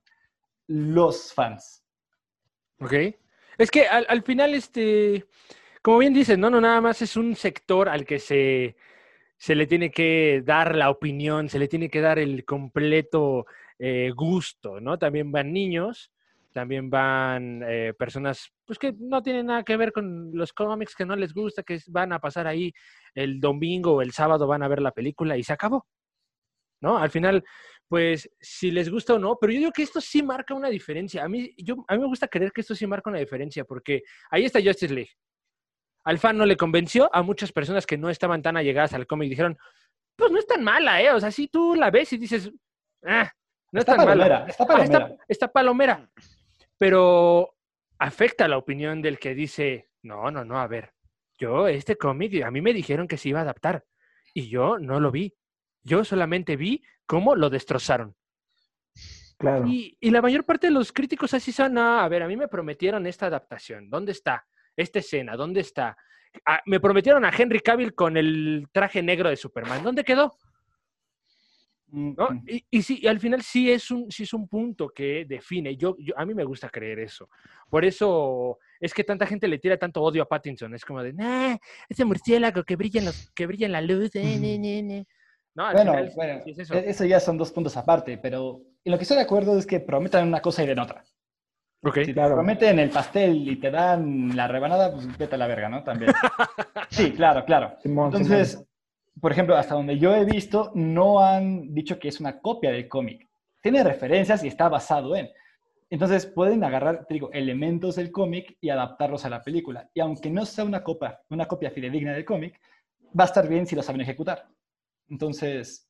[0.70, 1.84] los fans.
[2.78, 2.94] Ok.
[3.58, 5.26] Es que al, al final, este,
[5.82, 8.76] como bien dices, no, no, nada más es un sector al que se,
[9.36, 13.46] se le tiene que dar la opinión, se le tiene que dar el completo
[13.78, 14.96] eh, gusto, ¿no?
[14.96, 16.12] También van niños,
[16.52, 21.04] también van eh, personas pues que no tienen nada que ver con los cómics, que
[21.04, 22.72] no les gusta, que van a pasar ahí
[23.14, 25.86] el domingo o el sábado, van a ver la película y se acabó.
[26.80, 26.96] ¿No?
[26.96, 27.44] Al final,
[27.90, 31.24] pues si les gusta o no, pero yo digo que esto sí marca una diferencia.
[31.24, 34.04] A mí, yo, a mí me gusta creer que esto sí marca una diferencia, porque
[34.30, 35.10] ahí está Justice League.
[36.04, 39.28] Al fan no le convenció, a muchas personas que no estaban tan allegadas al cómic
[39.28, 39.58] dijeron,
[40.14, 41.10] pues no es tan mala, ¿eh?
[41.10, 42.52] O sea, si tú la ves y dices,
[43.04, 43.28] ah,
[43.72, 44.50] no Está es tan palomera, mala.
[44.50, 45.16] está Ah, palomera.
[45.26, 46.10] está palomera.
[46.78, 47.56] Pero
[47.98, 50.92] afecta la opinión del que dice, no, no, no, a ver,
[51.38, 53.84] yo este cómic, a mí me dijeron que se iba a adaptar
[54.32, 55.34] y yo no lo vi.
[55.82, 58.14] Yo solamente vi cómo lo destrozaron.
[59.36, 59.66] Claro.
[59.66, 62.36] Y, y la mayor parte de los críticos así son, "No, a ver, a mí
[62.36, 63.90] me prometieron esta adaptación.
[63.90, 64.46] ¿Dónde está?
[64.76, 65.96] Esta escena, ¿dónde está?
[66.46, 69.82] Ah, me prometieron a Henry Cavill con el traje negro de Superman.
[69.82, 70.36] ¿Dónde quedó?
[71.88, 72.30] Mm, ¿no?
[72.30, 72.44] mm.
[72.46, 75.76] Y, y sí, y al final sí es un, sí es un punto que define.
[75.76, 77.28] Yo, yo, a mí me gusta creer eso.
[77.68, 80.72] Por eso es que tanta gente le tira tanto odio a Pattinson.
[80.76, 81.56] Es como de, nah,
[81.88, 84.14] ese murciélago que brilla en, los, que brilla en la luz.
[84.14, 85.06] eh, ne, ne, ne".
[85.54, 86.74] No, al Bueno, final bueno, sí es eso.
[86.74, 89.66] e- eso ya son dos puntos aparte, pero en lo que estoy de acuerdo es
[89.66, 91.04] que prometan una cosa y den otra.
[91.82, 91.94] Ok.
[92.00, 92.34] Si te Claro.
[92.34, 95.82] prometen el pastel y te dan la rebanada, pues vete a la verga, ¿no?
[95.82, 96.12] También.
[96.90, 97.76] Sí, claro, claro.
[97.82, 98.62] Simón, Entonces,
[99.20, 102.88] por ejemplo, hasta donde yo he visto, no han dicho que es una copia del
[102.88, 103.28] cómic.
[103.62, 105.30] Tiene referencias y está basado en.
[105.88, 109.88] Entonces, pueden agarrar, te digo, elementos del cómic y adaptarlos a la película.
[109.94, 112.60] Y aunque no sea una copia, una copia fidedigna del cómic,
[113.18, 114.46] va a estar bien si lo saben ejecutar.
[115.10, 115.88] Entonces,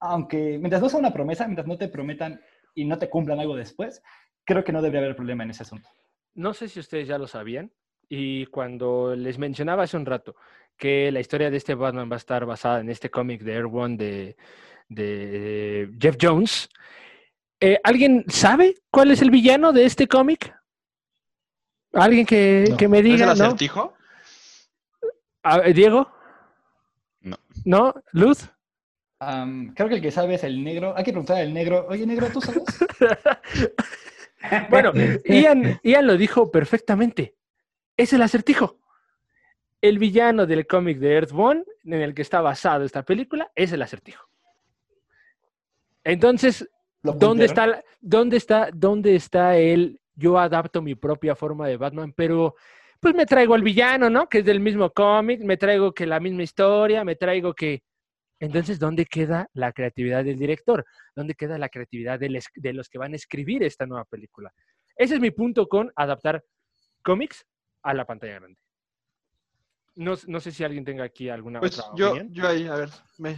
[0.00, 2.40] aunque mientras no sea una promesa, mientras no te prometan
[2.74, 4.02] y no te cumplan algo después,
[4.44, 5.88] creo que no debería haber problema en ese asunto.
[6.34, 7.72] No sé si ustedes ya lo sabían.
[8.08, 10.34] Y cuando les mencionaba hace un rato
[10.76, 13.66] que la historia de este Batman va a estar basada en este cómic de Air
[13.66, 14.36] One de,
[14.88, 16.68] de Jeff Jones,
[17.60, 20.52] eh, ¿alguien sabe cuál es el villano de este cómic?
[21.92, 22.76] ¿Alguien que, No.
[22.76, 23.26] que me ¿Es el diga?
[23.26, 23.32] ¿no?
[23.32, 23.94] acertijo?
[25.42, 26.10] A ver, ¿Diego?
[27.64, 27.94] No.
[28.12, 28.50] ¿Luz?
[29.18, 30.94] Creo que el que sabe es el negro.
[30.96, 32.62] Hay que preguntar al negro, oye, negro, ¿tú sabes?
[34.70, 34.92] Bueno,
[35.26, 37.36] Ian, Ian lo dijo perfectamente.
[37.94, 38.78] Es el acertijo.
[39.82, 43.82] El villano del cómic de Earthbound, en el que está basado esta película, es el
[43.82, 44.26] acertijo.
[46.04, 46.66] Entonces,
[47.02, 52.54] ¿dónde está, dónde está, dónde está el yo adapto mi propia forma de Batman, pero
[53.00, 54.28] pues me traigo al villano, ¿no?
[54.28, 57.82] Que es del mismo cómic, me traigo que la misma historia, me traigo que...
[58.38, 60.84] Entonces, ¿dónde queda la creatividad del director?
[61.14, 64.52] ¿Dónde queda la creatividad de los que van a escribir esta nueva película?
[64.96, 66.42] Ese es mi punto con adaptar
[67.02, 67.44] cómics
[67.82, 68.60] a la pantalla grande.
[69.96, 72.32] No, no sé si alguien tenga aquí alguna Pues otra yo, opinión.
[72.32, 73.36] yo ahí, a ver, me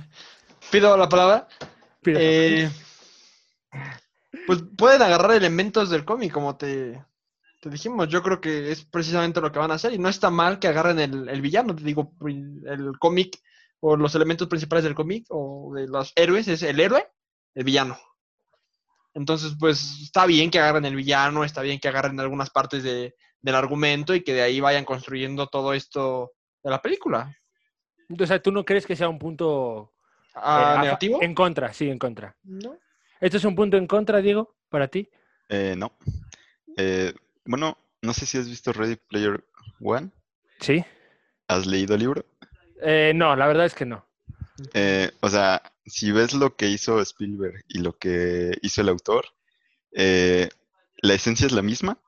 [0.71, 1.49] pido la palabra.
[2.03, 2.19] Pida.
[2.21, 2.71] Eh,
[4.47, 7.03] pues pueden agarrar elementos del cómic, como te,
[7.63, 8.09] te dijimos.
[8.09, 9.93] Yo creo que es precisamente lo que van a hacer.
[9.93, 11.75] Y no está mal que agarren el, el villano.
[11.77, 13.39] Te digo, el cómic
[13.81, 17.07] o los elementos principales del cómic o de los héroes es el héroe,
[17.55, 17.97] el villano.
[19.15, 23.15] Entonces, pues está bien que agarren el villano, está bien que agarren algunas partes de-
[23.41, 26.33] del argumento y que de ahí vayan construyendo todo esto
[26.63, 27.37] de la película.
[28.19, 29.93] O sea, ¿tú no crees que sea un punto
[30.35, 31.23] Ah, eh, ¿Negativo?
[31.23, 32.35] En contra, sí, en contra.
[32.45, 32.79] ¿No?
[33.21, 35.07] ¿Esto es un punto en contra, Diego, para ti?
[35.49, 35.93] Eh, no.
[36.77, 37.13] Eh,
[37.45, 39.45] bueno, no sé si has visto Ready Player
[39.81, 40.11] One.
[40.61, 40.85] Sí.
[41.49, 42.25] ¿Has leído el libro?
[42.83, 44.07] Eh, no, la verdad es que no.
[44.75, 49.25] Eh, o sea, si ves lo que hizo Spielberg y lo que hizo el autor,
[49.93, 50.49] eh,
[50.99, 51.99] la esencia es la misma,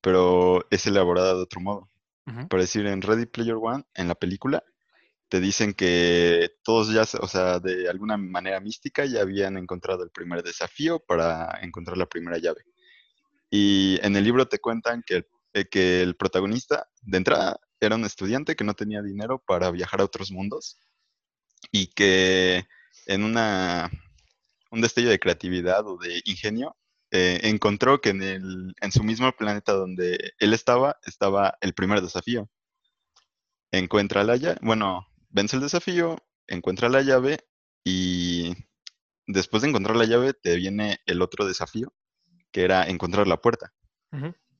[0.00, 1.88] pero es elaborada de otro modo.
[2.26, 2.48] Ujú.
[2.48, 4.62] Por decir, en Ready Player One, en la película,
[5.28, 10.02] te dicen que todos ya, se- o sea, de alguna manera mística ya habían encontrado
[10.02, 12.62] el primer desafío para encontrar la primera llave.
[13.50, 18.04] Y en el libro te cuentan que, eh, que el protagonista, de entrada, era un
[18.04, 20.76] estudiante que no tenía dinero para viajar a otros mundos
[21.72, 22.66] y que
[23.06, 23.90] en una,
[24.70, 26.76] un destello de creatividad o de ingenio,
[27.12, 32.00] eh, encontró que en, el, en su mismo planeta donde él estaba, estaba el primer
[32.02, 32.48] desafío.
[33.72, 37.38] Encuentra la llave, bueno, vence el desafío, encuentra la llave
[37.84, 38.54] y
[39.26, 41.92] después de encontrar la llave te viene el otro desafío,
[42.52, 43.72] que era encontrar la puerta.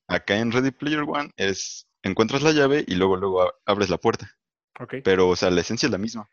[0.07, 4.37] Acá en Ready Player One es encuentras la llave y luego luego abres la puerta.
[4.79, 4.97] Ok.
[5.05, 6.29] Pero, o sea, la esencia es la misma.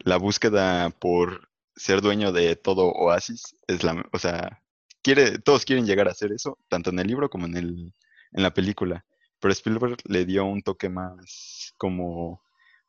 [0.00, 4.62] La búsqueda por ser dueño de todo Oasis es la, o sea,
[5.02, 7.94] quiere, todos quieren llegar a hacer eso, tanto en el libro como en el,
[8.32, 9.04] en la película.
[9.40, 12.42] Pero Spielberg le dio un toque más como,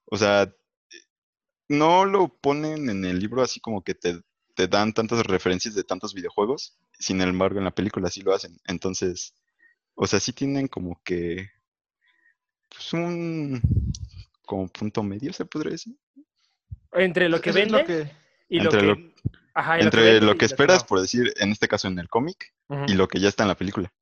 [0.06, 0.52] o sea,
[1.68, 4.22] no lo ponen en el libro así como que te,
[4.60, 8.60] te dan tantas referencias de tantos videojuegos, sin embargo en la película sí lo hacen.
[8.68, 9.34] Entonces,
[9.96, 11.50] o sea, sí tienen como que,
[12.68, 13.62] pues un,
[14.46, 15.96] como punto medio, se podría decir.
[16.92, 18.12] Entre lo que vende lo que-
[18.50, 18.88] y lo entre que...
[18.88, 19.10] lo-
[19.54, 20.88] Ajá, y Entre vende lo que esperas, no.
[20.88, 22.54] por decir, en este caso en el cómic,
[22.88, 23.94] y lo que ya está en la película.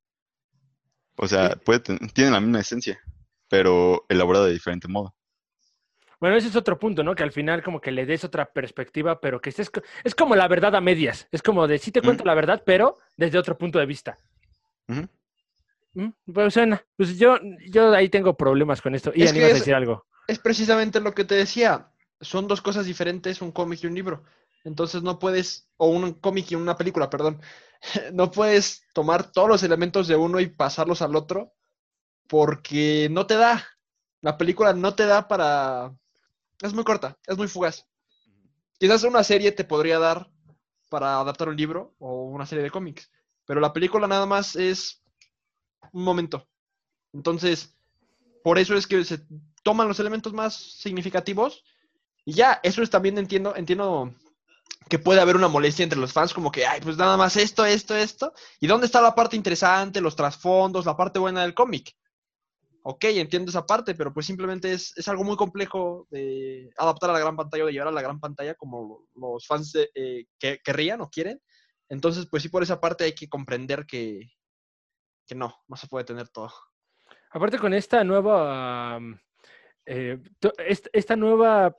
[1.16, 1.58] O sea, Sí.
[1.64, 1.80] puede
[2.12, 3.00] tienen la misma esencia,
[3.48, 5.14] pero elaborada de diferente modo.
[6.20, 7.14] Bueno, ese es otro punto, ¿no?
[7.14, 9.70] Que al final como que le des otra perspectiva, pero que estés...
[10.02, 11.28] Es como la verdad a medias.
[11.30, 14.16] Es como de sí te cuento la verdad, pero desde otro punto de vista.
[15.94, 16.84] Mm, Pues suena.
[16.96, 17.38] Pues yo,
[17.70, 19.12] yo ahí tengo problemas con esto.
[19.14, 20.06] Y Es a decir algo.
[20.26, 21.90] Es precisamente lo que te decía.
[22.20, 24.24] Son dos cosas diferentes, un cómic y un libro.
[24.64, 27.40] Entonces no puedes, o un cómic y una película, perdón.
[28.12, 31.54] No puedes tomar todos los elementos de uno y pasarlos al otro
[32.26, 33.64] porque no te da.
[34.20, 35.94] La película no te da para...
[36.60, 37.86] Es muy corta, es muy fugaz.
[38.78, 40.30] Quizás una serie te podría dar
[40.88, 43.10] para adaptar un libro o una serie de cómics,
[43.44, 45.02] pero la película nada más es
[45.92, 46.48] un momento.
[47.12, 47.76] Entonces,
[48.42, 49.20] por eso es que se
[49.62, 51.64] toman los elementos más significativos
[52.24, 54.14] y ya, eso es también entiendo, entiendo
[54.88, 57.64] que puede haber una molestia entre los fans, como que, ay, pues nada más esto,
[57.64, 58.32] esto, esto.
[58.60, 61.94] ¿Y dónde está la parte interesante, los trasfondos, la parte buena del cómic?
[62.90, 67.12] Ok, entiendo esa parte, pero pues simplemente es, es algo muy complejo de adaptar a
[67.12, 70.24] la gran pantalla o de llevar a la gran pantalla como los fans de- eh,
[70.38, 71.38] que querrían o quieren.
[71.90, 74.30] Entonces, pues sí, por esa parte hay que comprender que,
[75.26, 76.50] que no, no se puede tener todo.
[77.30, 79.20] Aparte con esta nueva, am,
[79.84, 80.18] eh,
[80.94, 81.76] esta nueva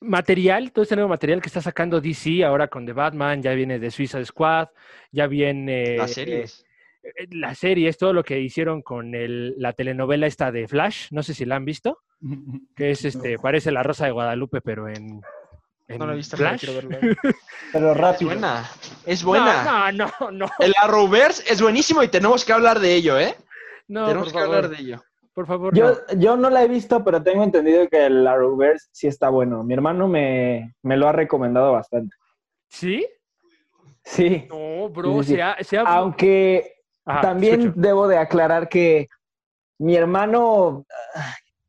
[0.00, 3.78] material, todo este nuevo material que está sacando DC ahora con The Batman, ya viene
[3.78, 4.68] de Suicide Squad,
[5.12, 6.62] ya viene Las series.
[6.62, 6.65] eh,
[7.30, 11.34] las series, todo lo que hicieron con el- la telenovela esta de Flash, no sé
[11.34, 11.98] si la han visto,
[12.74, 15.20] que es este, parece la Rosa de Guadalupe, pero en,
[15.88, 16.66] en No la he visto, Flash.
[17.72, 18.30] Pero Es rápido.
[18.30, 18.64] buena,
[19.04, 19.92] es buena.
[19.92, 23.34] No, no, no, no, El Arrowverse es buenísimo y tenemos que hablar de ello, ¿eh?
[23.88, 25.02] no, tenemos por que hablar de ello.
[25.34, 26.18] por favor, Yo, no.
[26.20, 29.62] yo no la he visto, pero tengo entendido que el Arrowverse sí está bueno.
[29.62, 32.16] Mi hermano me, me lo ha recomendado bastante.
[32.68, 33.06] ¿Sí?
[34.02, 34.46] Sí.
[34.48, 35.34] No, bro, Sí, sí, sí.
[35.34, 36.75] se ha- se ha- Aunque
[37.06, 37.80] Ajá, también escucho.
[37.80, 39.08] debo de aclarar que
[39.78, 40.84] mi hermano,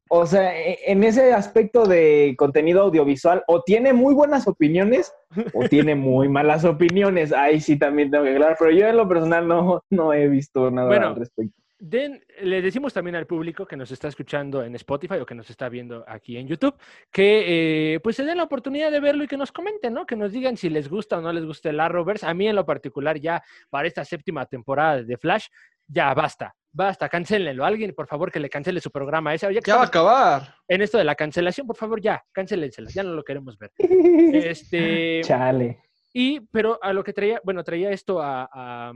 [0.09, 5.13] o sea, e- en ese aspecto de contenido audiovisual, o tiene muy buenas opiniones
[5.53, 7.33] o tiene muy malas opiniones.
[7.33, 10.71] Ahí sí también tengo que aclarar, pero yo en lo personal no, no he visto
[10.71, 11.55] nada Bueno, al respecto.
[11.80, 15.47] Den- le decimos también al público que nos está escuchando en Spotify o que nos
[15.49, 16.75] está viendo aquí en YouTube
[17.11, 20.05] que eh, pues se den la oportunidad de verlo y que nos comenten, ¿no?
[20.05, 22.25] Que nos digan si les gusta o no les gusta el Arrowverse.
[22.25, 25.47] A mí en lo particular ya para esta séptima temporada de Flash,
[25.86, 27.63] ya basta, basta, cancelenlo.
[27.63, 29.47] Alguien, por favor, que le cancele su programa ese.
[29.63, 30.55] Ya va a acabar.
[30.67, 33.71] en esto de la cancelación, por favor, ya, cancélensela, ya no lo queremos ver.
[34.34, 35.80] Este, Chale.
[36.13, 38.91] y, pero a lo que traía, bueno, traía esto a, a,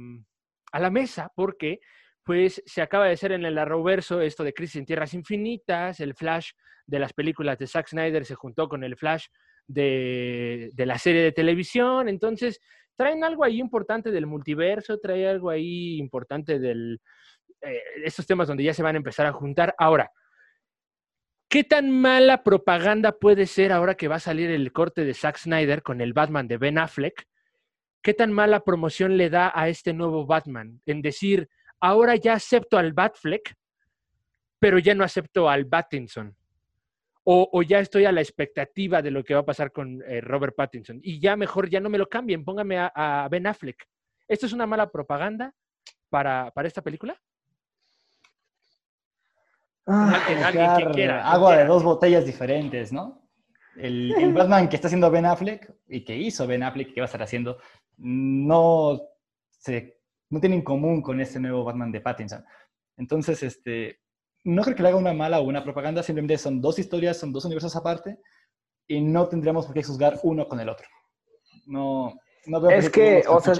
[0.71, 1.79] a la mesa porque,
[2.23, 6.15] pues, se acaba de hacer en el Arrowverso esto de Crisis en Tierras Infinitas, el
[6.15, 6.51] Flash
[6.85, 9.27] de las películas de Zack Snyder se juntó con el Flash
[9.67, 12.59] de, de la serie de televisión, entonces
[12.95, 16.99] traen algo ahí importante del multiverso, trae algo ahí importante del,
[17.61, 19.73] eh, estos temas donde ya se van a empezar a juntar.
[19.77, 20.11] Ahora,
[21.51, 25.35] ¿Qué tan mala propaganda puede ser ahora que va a salir el corte de Zack
[25.37, 27.27] Snyder con el Batman de Ben Affleck?
[28.01, 30.81] ¿Qué tan mala promoción le da a este nuevo Batman?
[30.85, 31.49] En decir,
[31.81, 33.53] ahora ya acepto al Batfleck,
[34.59, 36.35] pero ya no acepto al Pattinson.
[37.23, 40.21] O, o ya estoy a la expectativa de lo que va a pasar con eh,
[40.21, 40.99] Robert Pattinson.
[41.03, 43.85] Y ya mejor ya no me lo cambien, póngame a, a Ben Affleck.
[44.27, 45.53] ¿Esto es una mala propaganda
[46.09, 47.19] para, para esta película?
[49.87, 51.73] Ah, Alguien, alguien, quiera, agua de quiera.
[51.73, 53.27] dos botellas diferentes, ¿no?
[53.75, 57.05] El, el Batman que está haciendo Ben Affleck y que hizo Ben Affleck que va
[57.05, 57.57] a estar haciendo
[57.97, 58.99] no
[59.49, 60.00] se
[60.31, 62.43] no tiene en común con este nuevo Batman de Pattinson.
[62.97, 63.99] Entonces, este,
[64.43, 67.31] no creo que le haga una mala o una propaganda, simplemente son dos historias, son
[67.31, 68.17] dos universos aparte
[68.87, 70.87] y no tendríamos por qué juzgar uno con el otro.
[71.67, 72.17] No,
[72.47, 73.53] no veo Es que, o sea.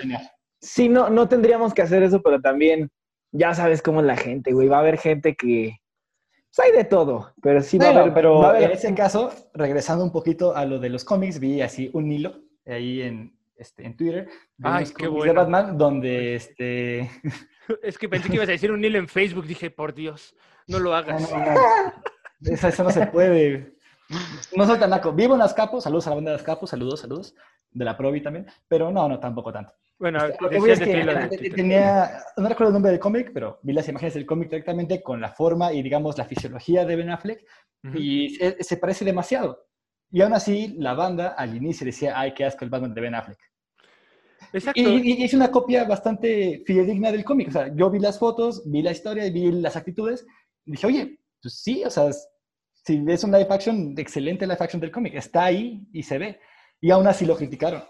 [0.60, 2.90] Sí, no, no tendríamos que hacer eso, pero también
[3.32, 4.68] ya sabes cómo es la gente, güey.
[4.68, 5.78] Va a haber gente que.
[6.56, 8.14] Pues hay de todo, pero sí va Bueno, a haber.
[8.14, 11.40] pero va a haber- en ese caso, regresando un poquito a lo de los cómics,
[11.40, 14.26] vi así un hilo ahí en, este, en Twitter
[14.58, 15.42] de Ay, unos qué cómics de bueno.
[15.42, 17.10] Batman donde este
[17.84, 19.46] Es que pensé que ibas a decir un hilo en Facebook.
[19.46, 20.36] Dije, por Dios,
[20.68, 21.32] no lo no, hagas.
[21.32, 21.62] no, no.
[22.42, 23.74] Eso, eso no se puede.
[24.58, 25.14] No soy tan naco.
[25.14, 27.34] Vivo en las capos, saludos a la banda de las capos, saludos, saludos.
[27.72, 29.74] de la Provi también, pero no, no, tampoco tanto.
[29.98, 31.06] Bueno, Este, es que
[31.38, 35.02] de tenía, no recuerdo el nombre del cómic, pero vi las imágenes del cómic directamente
[35.04, 37.46] con la forma y, digamos, la fisiología de Ben Affleck
[37.84, 37.98] Ujú.
[37.98, 39.68] y se, se parece demasiado.
[40.12, 43.14] Y aún así, la banda al inicio decía, ay, qué asco el Batman de Ben
[43.16, 43.40] Affleck.
[44.54, 44.82] Exacto.
[44.82, 47.50] Y, y es una copia bastante fidedigna del cómic.
[47.50, 50.26] O sea, yo vi las fotos, vi la historia, y vi las actitudes,
[50.66, 52.28] y dije, oye, pues sí, o sea, es-
[52.84, 56.40] si ves un live action, excelente live action del cómic, está ahí y se ve.
[56.80, 57.84] Y aún así lo criticaron.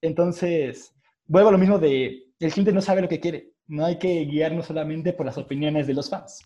[0.00, 0.94] Entonces,
[1.26, 3.52] vuelvo a lo mismo de, el cliente no sabe lo que quiere.
[3.66, 6.40] No hay que guiarnos solamente por las opiniones de los fans.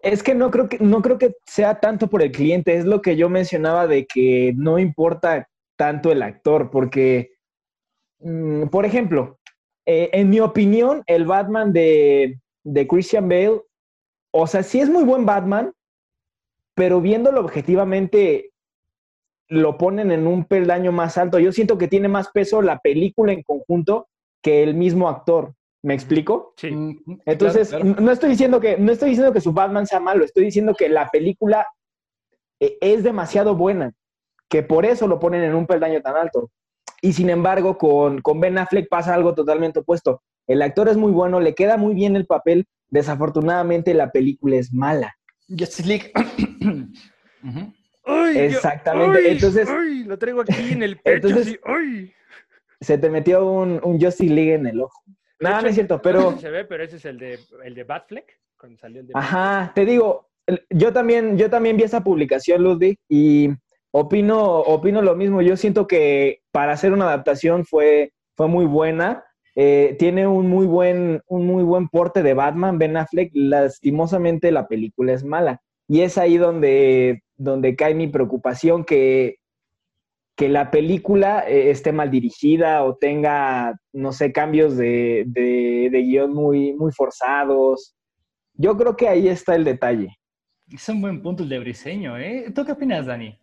[0.00, 3.02] Es que no creo que no creo que sea tanto por el cliente, es lo
[3.02, 7.32] que yo mencionaba de que no importa tanto el actor, porque,
[8.24, 9.38] mm, por ejemplo,
[9.86, 13.62] eh, en mi opinión, el Batman de, de Christian Bale,
[14.32, 15.72] o sea, sí es muy buen Batman,
[16.74, 18.50] pero viéndolo objetivamente,
[19.48, 21.38] lo ponen en un peldaño más alto.
[21.38, 24.08] Yo siento que tiene más peso la película en conjunto
[24.42, 25.54] que el mismo actor.
[25.82, 26.54] ¿Me explico?
[26.56, 26.70] Sí.
[26.70, 28.00] Mm, Entonces, claro, claro.
[28.00, 30.88] no estoy diciendo que no estoy diciendo que su Batman sea malo, estoy diciendo que
[30.88, 31.66] la película
[32.58, 33.92] eh, es demasiado buena,
[34.48, 36.50] que por eso lo ponen en un peldaño tan alto.
[37.04, 40.22] Y sin embargo, con, con Ben Affleck pasa algo totalmente opuesto.
[40.46, 44.72] El actor es muy bueno, le queda muy bien el papel, desafortunadamente la película es
[44.72, 45.14] mala.
[45.46, 46.12] Justice League.
[48.06, 51.28] Ay, Exactamente, ay, entonces- ay, lo traigo aquí en el pecho.
[51.28, 52.12] Entonces- así, ay.
[52.80, 55.02] Se te metió un, un Justice League en el ojo.
[55.40, 56.38] No, hecho, no es cierto, pero...
[56.38, 58.26] se ve, pero ese es el de, el de Batfleck,
[58.58, 60.30] cuando salió el de Ajá, te digo,
[60.70, 63.50] yo también, yo también vi esa publicación, Ludwig, y
[63.94, 65.40] opino, opino lo mismo.
[65.40, 69.24] Yo siento que para hacer una adaptación fue, fue muy buena.
[69.54, 73.30] Eh, tiene un muy buen, un muy buen porte de Batman, Ben Affleck.
[73.34, 75.62] Lastimosamente la película es mala.
[75.86, 79.36] Y es ahí donde, donde cae mi preocupación que,
[80.34, 86.34] que la película eh, esté mal dirigida o tenga, no sé, cambios de, de, guion
[86.34, 87.94] muy, muy forzados.
[88.54, 90.16] Yo creo que ahí está el detalle.
[90.68, 92.50] Es un buen punto de Briseño, ¿eh?
[92.52, 93.38] ¿Tú qué opinas, Dani?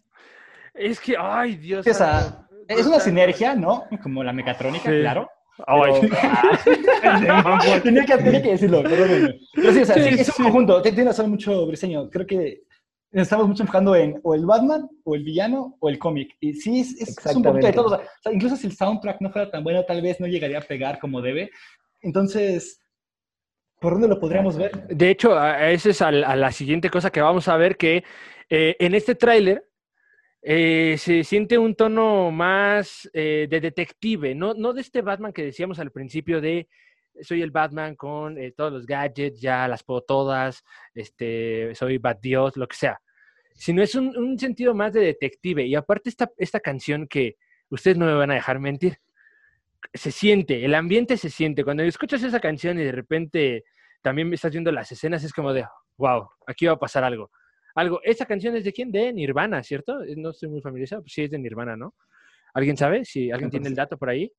[0.73, 1.85] Es que, ay, Dios.
[1.85, 2.47] O sea, santo.
[2.67, 3.85] Es una sinergia, ¿no?
[4.01, 4.99] Como la mecatrónica, Sí.
[5.01, 5.29] claro.
[5.67, 5.91] Ay.
[6.01, 9.39] Pero- tenía, que, tenía que decirlo, perdónenme.
[9.53, 10.33] Pero sí, o sea, Sí, sí, es sí.
[10.37, 10.81] un conjunto.
[10.81, 12.09] Tienes razón mucho, Briseño.
[12.09, 12.61] Creo que
[13.11, 16.35] nos estamos mucho enfocando en o el Batman, o el villano, o el cómic.
[16.39, 17.95] Y sí, es, es- es un poquito de todo.
[17.97, 20.61] O sea, incluso si el soundtrack no fuera tan bueno, tal vez no llegaría a
[20.61, 21.51] pegar como debe.
[22.01, 22.81] Entonces,
[23.79, 24.87] ¿por dónde lo podríamos ver?
[24.87, 27.75] De hecho, a- a esa es al- a, la siguiente cosa que vamos a ver,
[27.77, 28.03] que
[28.49, 29.67] eh, en este tráiler
[30.41, 35.45] eh, se siente un tono más eh, de detective, no, no de este Batman que
[35.45, 36.67] decíamos al principio de
[37.21, 40.63] soy el Batman con eh, todos los gadgets, ya las puedo todas,
[40.95, 43.01] este, soy Bat Dios, lo que sea,
[43.53, 45.65] sino es un, un sentido más de detective.
[45.65, 47.37] Y aparte esta, esta canción que
[47.69, 48.97] ustedes no me van a dejar mentir,
[49.93, 51.63] se siente, el ambiente se siente.
[51.63, 53.63] Cuando escuchas esa canción y de repente
[54.01, 55.65] también estás viendo las escenas, es como de,
[55.97, 57.29] wow, aquí va a pasar algo.
[57.75, 58.91] Algo, ¿esta canción es de quién?
[58.91, 60.03] De Nirvana, ¿cierto?
[60.03, 61.95] Eh, No estoy muy familiarizado, pues sí es de Nirvana, ¿no?
[62.53, 63.05] ¿Alguien sabe?
[63.05, 64.31] Si alguien tiene el dato por ahí.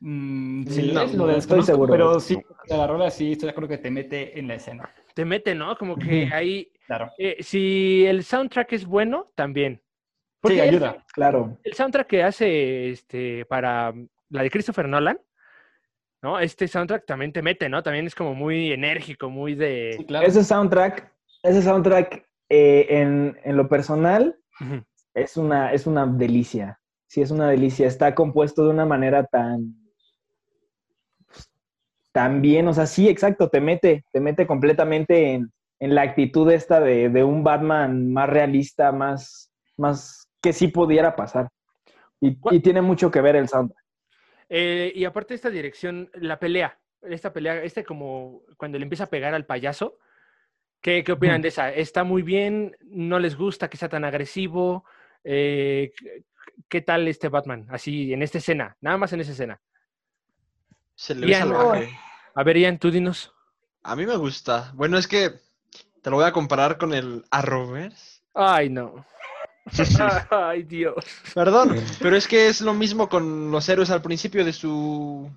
[0.00, 1.92] Mm, No, sí, no es lo estoy seguro.
[1.92, 2.38] Pero sí,
[2.68, 4.88] la rola sí, estoy de acuerdo que te mete en la escena.
[5.14, 5.76] Te mete, ¿no?
[5.76, 7.10] Como que ahí, Claro.
[7.18, 9.80] eh, si el soundtrack es bueno, también.
[10.40, 11.04] Porque Sí, el- ayuda.
[11.12, 11.58] Claro.
[11.64, 15.18] El soundtrack que hace este, para mm, la de Christopher Nolan,
[16.22, 16.38] ¿no?
[16.38, 17.82] Este soundtrack también te mete, ¿no?
[17.82, 19.94] También es como muy enérgico, muy de...
[19.98, 20.26] Sí, claro.
[20.26, 21.10] Ese soundtrack,
[21.42, 22.26] ese soundtrack
[22.56, 24.84] eh, en, en lo personal Ujú.
[25.14, 26.80] es una, es una delicia.
[27.06, 27.86] Sí, es una delicia.
[27.86, 29.74] Está compuesto de una manera tan,
[32.12, 36.50] tan bien, o sea, sí, exacto, te mete, te mete completamente en, en la actitud
[36.50, 41.48] esta de, de un Batman más realista, más, más que sí pudiera pasar.
[42.20, 43.82] Y, ¿Cuál- y tiene mucho que ver el soundtrack.
[44.48, 49.04] Eh, y aparte de esta dirección, la pelea, esta pelea, este como cuando le empieza
[49.04, 49.98] a pegar al payaso,
[50.84, 51.42] ¿qué, qué opinan Ujú.
[51.44, 51.72] de esa?
[51.72, 52.76] ¿Está muy bien?
[52.82, 54.84] ¿No les gusta que sea tan agresivo?
[55.24, 56.22] Eh, ¿qué-
[56.68, 57.66] ¿Qué tal este Batman?
[57.70, 59.60] Así, en esta escena, nada más en esa escena.
[60.94, 61.88] Se le ve salvaje.
[62.34, 63.32] A ver, Ian, tú dinos.
[63.82, 64.70] A mí me gusta.
[64.74, 65.30] Bueno, es que
[66.02, 68.20] te lo voy a comparar con el Arrowverse.
[68.34, 69.04] Ay, no.
[70.30, 71.04] Ay, Dios.
[71.34, 75.30] Perdón, pero es que es lo mismo con los héroes al principio de su...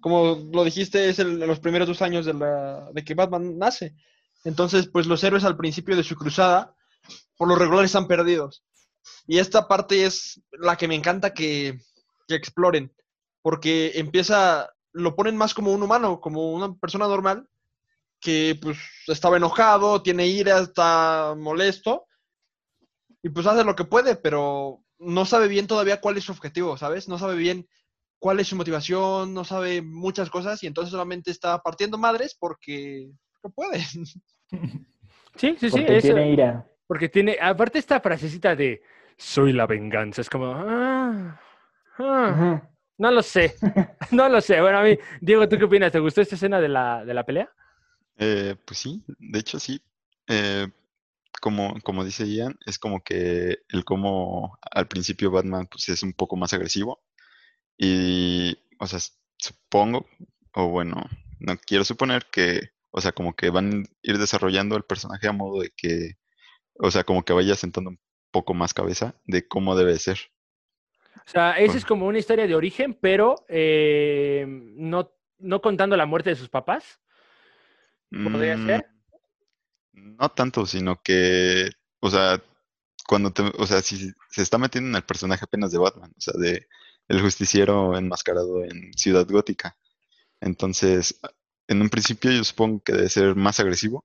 [0.00, 3.94] Como lo dijiste, es el- los primeros dos años de, la, de que Batman nace.
[4.44, 6.74] Entonces, pues los héroes al principio de su cruzada,
[7.36, 8.64] por lo regular están perdidos.
[9.26, 11.78] Y esta parte es la que me encanta que,
[12.26, 12.94] que exploren,
[13.42, 17.48] porque empieza, lo ponen más como un humano, como una persona normal,
[18.20, 22.06] que pues estaba enojado, tiene ira, está molesto,
[23.22, 26.76] y pues hace lo que puede, pero no sabe bien todavía cuál es su objetivo,
[26.76, 27.08] ¿sabes?
[27.08, 27.68] No sabe bien
[28.18, 33.10] cuál es su motivación, no sabe muchas cosas y entonces solamente está partiendo madres porque
[33.42, 33.80] no puede.
[33.80, 34.06] Sí,
[35.36, 35.70] sí, sí.
[35.70, 36.66] Porque eso- tiene ira.
[36.86, 38.82] Porque tiene, aparte esta frasecita de
[39.16, 41.40] soy la venganza, es como, ah,
[41.98, 42.62] ah,
[42.98, 43.54] no lo sé,
[44.10, 44.60] no lo sé.
[44.60, 45.92] Bueno, a mí, Diego, ¿tú qué opinas?
[45.92, 47.48] ¿Te gustó esta escena de la, de la pelea?
[48.16, 49.80] Eh, pues sí, de hecho sí.
[50.26, 50.66] Eh,
[51.40, 56.12] como, como dice Ian, es como que el cómo al principio Batman pues es un
[56.12, 57.00] poco más agresivo.
[57.78, 58.98] Y, o sea,
[59.38, 60.06] supongo,
[60.54, 61.02] o bueno,
[61.38, 65.32] no quiero suponer que, o sea, como que van a ir desarrollando el personaje a
[65.32, 66.14] modo de que,
[66.74, 68.00] o sea, como que vaya sentando un
[68.32, 70.18] poco más cabeza de cómo debe ser.
[71.26, 76.06] O sea, esa es como una historia de origen, pero eh, no, no contando la
[76.06, 77.00] muerte de sus papás.
[78.22, 78.86] ¿Podría Mm, ser?
[79.92, 81.70] No tanto, sino que,
[82.00, 82.42] o sea,
[83.06, 86.20] cuando te, o sea, si se está metiendo en el personaje apenas de Batman, o
[86.20, 86.68] sea, de
[87.08, 89.76] el justiciero enmascarado en Ciudad Gótica.
[90.40, 91.20] Entonces,
[91.70, 94.04] en un principio yo supongo que debe ser más agresivo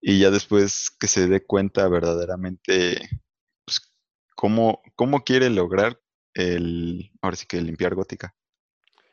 [0.00, 3.10] y ya después que se dé cuenta verdaderamente,
[3.64, 3.92] pues,
[4.36, 6.00] cómo, cómo quiere lograr
[6.32, 8.34] el, ahora sí que limpiar Gótica.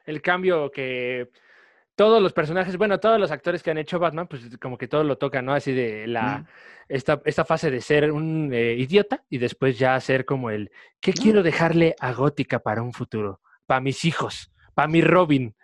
[0.05, 1.31] El cambio que
[1.95, 5.03] todos los personajes, bueno, todos los actores que han hecho Batman, pues como que todo
[5.03, 5.53] lo tocan, ¿no?
[5.53, 6.45] Así de la, Mm.
[6.89, 10.69] esta, esta fase de ser un eh, idiota y después ya ser como el,
[11.01, 11.21] ¿qué No.
[11.23, 13.41] quiero dejarle a Gótica para un futuro?
[13.65, 15.55] Para mis hijos, para mi Robin.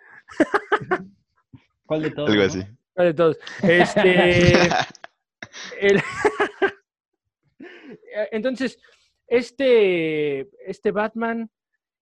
[1.86, 2.30] ¿Cuál de todos?
[2.30, 2.46] Algo no?
[2.46, 2.62] así.
[2.94, 3.38] ¿Cuál de todos?
[3.62, 4.68] Este,
[5.80, 6.02] el-
[8.32, 8.78] Entonces,
[9.26, 11.50] este, este Batman,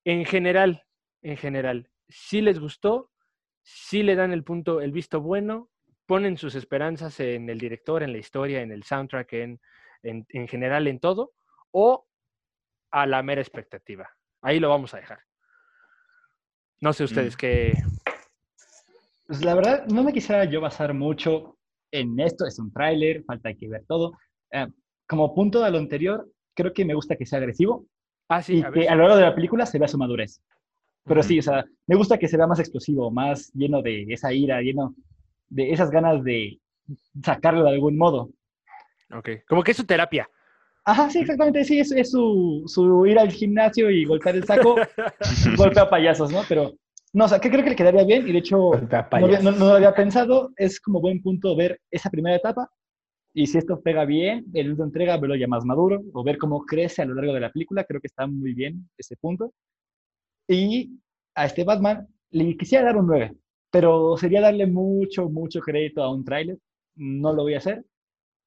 [0.04, 0.84] en general,
[1.22, 3.10] en general, sí les gustó,
[3.62, 5.70] sí le dan el punto, el visto bueno,
[6.06, 9.60] ponen sus esperanzas en el director, en la historia, en el soundtrack, en,
[10.02, 11.32] en, en general, en todo,
[11.70, 12.06] o
[12.90, 14.10] a la mera expectativa.
[14.42, 15.20] Ahí lo vamos a dejar.
[16.80, 17.38] No sé ustedes Mm.
[17.38, 17.74] qué.
[19.32, 21.56] Pues la verdad, no me quisiera yo basar mucho
[21.90, 22.44] en esto.
[22.44, 24.12] Es un tráiler, falta que ver todo.
[24.50, 24.66] Eh,
[25.08, 27.86] como punto a lo anterior, creo que me gusta que sea agresivo
[28.28, 30.42] Ah, sí, y a que a lo largo de la película se vea su madurez.
[31.04, 31.28] Pero Ujú.
[31.30, 34.60] sí, o sea, me gusta que se vea más explosivo, más lleno de esa ira,
[34.60, 34.94] lleno
[35.48, 36.60] de esas ganas de
[37.24, 38.28] sacarlo de algún modo.
[39.14, 39.30] Ok.
[39.48, 40.28] Como que es su terapia.
[40.84, 44.76] Ajá, sí, exactamente, sí, es, es su, su ir al gimnasio y golpear el saco,
[45.56, 46.42] golpea payasos, ¿no?
[46.50, 46.74] Pero,
[47.12, 48.70] no, o sea, que creo que le quedaría bien y de hecho
[49.20, 52.70] no, no- no lo había pensado, es como buen punto ver esa primera etapa
[53.34, 56.64] y si esto pega bien, el último entrega, verlo ya más maduro o ver cómo
[56.66, 59.52] crece a lo largo de la película, creo que está muy bien ese punto.
[60.48, 60.98] Y
[61.34, 63.34] a este Batman le quisiera dar un 9,
[63.70, 66.58] pero sería darle mucho, mucho crédito a un tráiler,
[66.96, 67.84] no lo voy a hacer.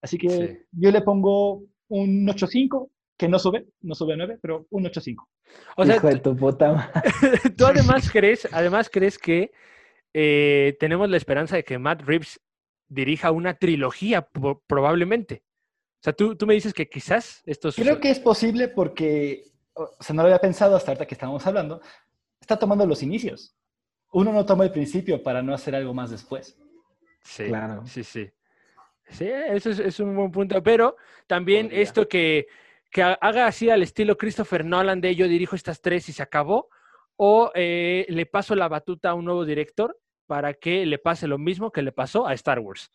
[0.03, 0.57] Así que Sí.
[0.71, 5.27] yo le pongo un 8.5, que no sube, no sube a 9, pero un 8.5.
[5.77, 7.01] O sea, Hijo de tu puta madre.
[7.57, 9.51] tú además crees, además crees que
[10.13, 12.39] eh, tenemos la esperanza de que Matt Reeves
[12.87, 14.27] dirija una trilogía,
[14.67, 15.43] probablemente.
[15.95, 17.75] O sea, tú, tú me dices que quizás estos...
[17.75, 19.43] Creo que es posible porque,
[19.73, 21.81] o sea, no lo había pensado hasta ahorita que estábamos hablando,
[22.39, 23.55] está tomando los inicios.
[24.11, 26.57] Uno no toma el principio para no hacer algo más después.
[27.23, 27.85] Sí, Claro.
[27.87, 28.29] sí, sí.
[29.09, 30.61] Sí, eso es, es un buen punto.
[30.63, 30.95] Pero
[31.27, 31.81] también Podría.
[31.83, 32.47] esto que,
[32.91, 36.23] que ha- haga así al estilo Christopher Nolan de yo dirijo estas tres y se
[36.23, 36.69] acabó,
[37.17, 41.37] o eh, le paso la batuta a un nuevo director para que le pase lo
[41.37, 42.91] mismo que le pasó a Star Wars.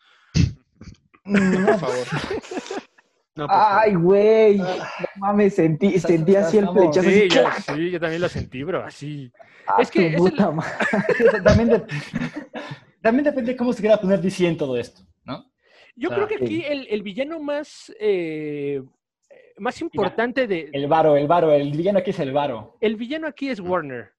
[1.24, 2.06] Por favor.
[3.36, 3.78] No, por favor.
[3.80, 4.56] Ay, güey.
[4.58, 4.66] No
[5.16, 7.08] mames, sentí, sentí así el flechazo.
[7.08, 7.28] Sí,
[7.74, 9.32] sí, yo también lo sentí, bro, así.
[9.66, 10.70] ¡Ah, es que el- madre!
[11.44, 11.84] también, de-
[13.00, 15.50] también depende de cómo se quiera poner DC en todo esto, ¿no?
[15.94, 16.64] Yo O creo que aquí sí.
[16.66, 18.82] el, el villano más, eh,
[19.60, 20.70] más importante de...
[20.72, 22.76] El varo, el varo, el villano aquí es el varo.
[22.80, 24.12] El villano aquí es Warner.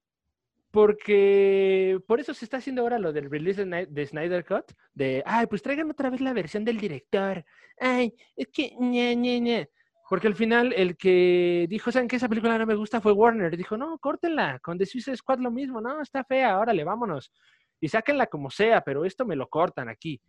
[0.70, 4.72] Porque por eso se está haciendo ahora lo del release de, Snyder Cut.
[4.94, 7.44] De, ay, pues traigan otra vez la versión del director.
[7.78, 9.70] Ay, es que, ñe, ñe, ñe".
[10.08, 13.00] Porque al final el que dijo, ¿saben que esa película no me gusta?
[13.00, 13.56] Fue Warner.
[13.56, 14.60] Dijo, no, córtenla.
[14.60, 15.80] Con The Suicide Squad lo mismo.
[15.80, 16.58] No, está fea.
[16.58, 17.32] Órale, vámonos.
[17.80, 20.20] Y sáquenla como sea, pero esto me lo cortan aquí.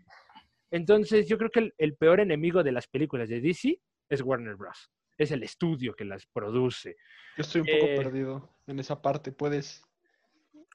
[0.71, 4.55] Entonces yo creo que el, el peor enemigo de las películas de DC es Warner
[4.55, 4.89] Bros.
[5.17, 6.95] Es el estudio que las produce.
[7.37, 9.31] Yo estoy un poco Eh, perdido en esa parte.
[9.31, 9.83] ¿Puedes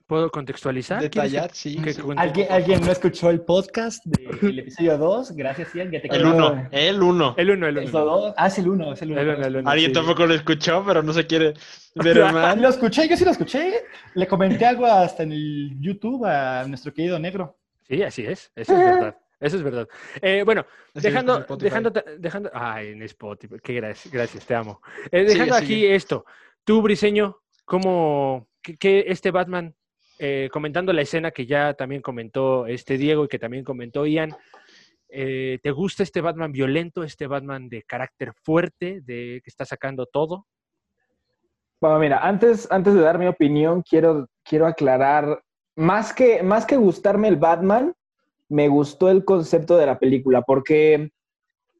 [0.07, 1.01] ¿Puedo contextualizar?
[1.01, 1.51] ¿Quieres que- detallar?
[1.55, 1.76] Sí.
[1.82, 2.01] que sí.
[2.16, 5.32] ¿Alguien, ¿Alguien no escuchó el podcast del episodio 2?
[5.32, 5.91] Gracias, Ian.
[5.91, 6.34] Ya te El quedó.
[6.34, 6.68] uno.
[6.72, 7.34] El uno.
[7.36, 8.05] El uno, el ¿El uno.
[8.07, 8.34] 2?
[8.39, 9.20] Ah, es el 1, es el 1.
[9.20, 9.93] El uno, el uno, Alguien sí.
[9.93, 11.53] tampoco lo escuchó, pero no se quiere
[11.95, 12.62] ver mal.
[12.62, 13.84] Lo escuché, yo sí lo escuché.
[14.14, 17.59] Le comenté algo hasta en el YouTube a nuestro querido negro.
[17.86, 18.51] Sí, así es.
[18.57, 19.16] Eso es verdad.
[19.41, 19.89] Eso es verdad.
[20.20, 24.80] Eh, bueno, dejando, dejando, dejando, ay, en Spotify, qué gracias, gracias, te amo.
[25.11, 25.95] Eh, Sigue, dejando aquí sigue.
[25.95, 26.24] esto,
[26.64, 29.74] tú, Briseño, ¿cómo, qué, qué este Batman,
[30.18, 34.36] eh, comentando la escena que ya también comentó este Diego y que también comentó Ian,
[35.09, 40.07] eh, ¿te gusta este Batman violento, este Batman de carácter fuerte, de que está sacando
[40.07, 40.47] todo?
[41.80, 45.41] Bueno, mira, antes, antes de dar mi opinión, quiero, quiero aclarar,
[45.76, 47.95] más que, más que gustarme el Batman,
[48.49, 51.11] me gustó el concepto de la película, porque,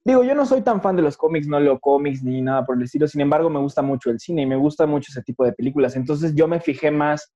[0.04, 2.76] digo, yo no soy tan fan de los cómics, no leo cómics ni nada por
[2.76, 5.44] el estilo, sin embargo, me gusta mucho el cine y me gusta mucho ese tipo
[5.44, 7.32] de películas, entonces yo me fijé más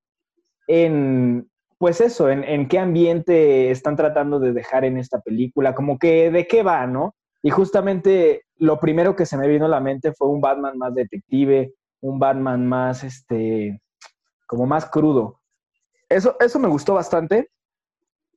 [0.66, 5.98] en, pues eso, en, en qué ambiente están tratando de dejar en esta película, como
[5.98, 7.14] que de qué va, ¿no?
[7.42, 10.94] Y justamente lo primero que se me vino a la mente fue un Batman más
[10.94, 13.82] detective, un Batman más, este,
[14.46, 15.40] como más crudo.
[16.08, 17.50] Eso, eso me gustó bastante.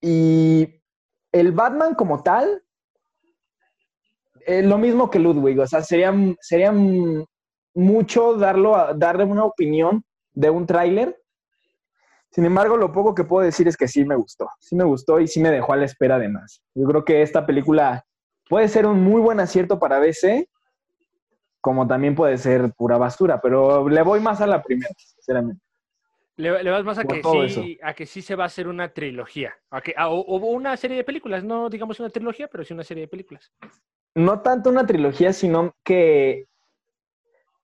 [0.01, 0.81] Y
[1.39, 2.63] el Batman como tal,
[4.47, 6.73] eh, lo mismo que Ludwig, o sea, sería, sería
[7.73, 11.17] mucho darlo a- darle una opinión de un tráiler.
[12.31, 15.19] Sin embargo, lo poco que puedo decir es que sí me gustó, sí me gustó
[15.19, 16.61] y sí me dejó a la espera de más.
[16.73, 18.05] Yo creo que esta película
[18.49, 20.47] puede ser un muy buen acierto para DC,
[21.59, 25.64] como también puede ser pura basura, pero le voy más a la primera, sinceramente.
[26.37, 28.93] Le, le vas más a que, sí, a que sí se va a hacer una
[28.93, 32.63] trilogía, a que, a- o, o una serie de películas, no digamos una trilogía, pero
[32.65, 33.53] sí una serie de películas.
[34.15, 36.45] No tanto una trilogía, sino que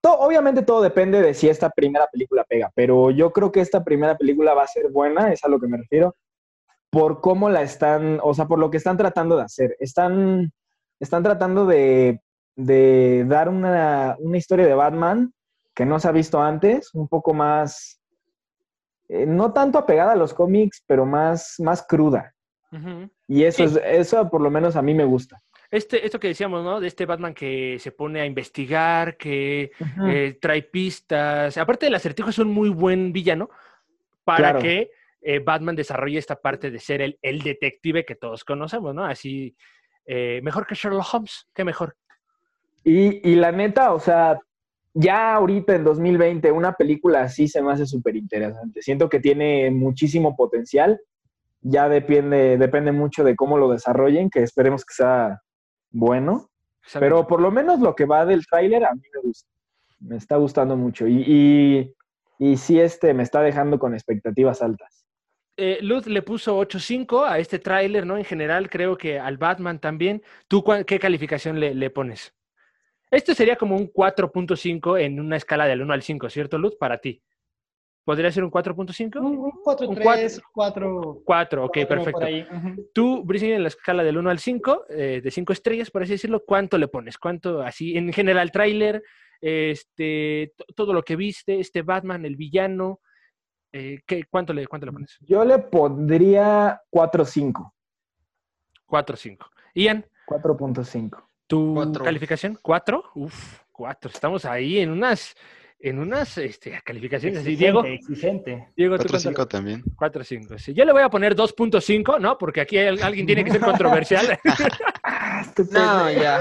[0.02, 3.84] to- obviamente todo depende de si esta primera película pega, pero yo creo que esta
[3.84, 6.16] primera película va a ser buena, es a lo que me refiero,
[6.90, 9.76] por cómo la están, o sea, por lo que están tratando de hacer.
[9.80, 10.52] Están,
[11.00, 12.22] están tratando de,
[12.56, 15.34] de dar una, una historia de Batman
[15.74, 18.01] que no se ha visto antes, un poco más,
[19.14, 22.34] eh, no tanto apegada a los cómics, pero más, más cruda.
[23.28, 23.76] Y eso, Sí.
[23.76, 25.38] es, eso por lo menos a mí me gusta.
[25.70, 26.80] Este, esto que decíamos, ¿no?
[26.80, 29.72] De este Batman que se pone a investigar, que
[30.08, 31.58] eh, trae pistas.
[31.58, 33.50] Aparte del acertijo, es un muy buen villano
[34.24, 34.60] para Claro.
[34.60, 34.92] que
[35.22, 39.04] eh, Batman desarrolle esta parte de ser el, el detective que todos conocemos, ¿no?
[39.06, 39.56] Así,
[40.06, 41.96] eh, mejor que Sherlock Holmes, qué mejor.
[42.84, 44.40] Y, y la neta, o sea,
[44.94, 48.82] ya ahorita en 2020 una película así se me hace súper interesante.
[48.82, 51.00] Siento que tiene muchísimo potencial.
[51.62, 55.42] Ya depende, depende mucho de cómo lo desarrollen, que esperemos que sea
[55.92, 56.50] bueno.
[57.00, 59.48] Pero por lo menos lo que va del tráiler a mí me gusta.
[60.00, 61.06] Me está gustando mucho.
[61.08, 61.94] Y, y,
[62.40, 65.06] y sí, este me está dejando con expectativas altas.
[65.58, 68.18] Eh, Luz le puso 8.5 a este tráiler, ¿no?
[68.18, 70.24] En general, creo que al Batman también.
[70.48, 72.34] ¿Tú cuál- qué calificación le, le pones?
[73.12, 76.78] Esto sería como un 4.5 en una escala del 1 al 5, ¿cierto, Luz?
[76.78, 77.22] Para ti.
[78.06, 79.20] ¿Podría ser un 4.5?
[79.20, 81.22] Un, un 4, Un 3, 4.
[81.24, 82.24] 4, ok, por perfecto.
[82.26, 82.48] ahí.
[82.52, 82.90] Ujú.
[82.94, 86.14] Tú, Brice, en la escala del 1 al 5, eh, de 5 estrellas, por así
[86.14, 87.18] decirlo, ¿cuánto le pones?
[87.18, 89.04] ¿Cuánto, así, en general, tráiler,
[89.42, 93.02] este, to- todo lo que viste, este Batman, el villano,
[93.74, 95.18] eh, ¿qué, cuánto, le, ¿cuánto le pones?
[95.22, 97.74] Yo le pondría 4.5.
[98.86, 99.48] 4 5.
[99.76, 101.24] Ian, 4.5.
[101.52, 102.06] ¿tu Cuatro.
[102.06, 102.58] calificación?
[102.64, 103.04] ¿4?
[103.16, 104.10] Uf, 4.
[104.14, 105.36] Estamos ahí en unas,
[105.82, 107.58] en unas este, calificaciones así.
[107.58, 108.70] Diego, Exigente.
[108.78, 109.48] Diego, ¿tú 4-5 cuánto?
[109.50, 109.84] también.
[109.98, 110.58] 4 5.
[110.58, 110.74] Sí.
[110.74, 112.38] Yo le voy a poner 2.5, ¿no?
[112.38, 114.40] Porque aquí hay- alguien tiene que ser controversial.
[115.04, 116.40] Ah, No, ya.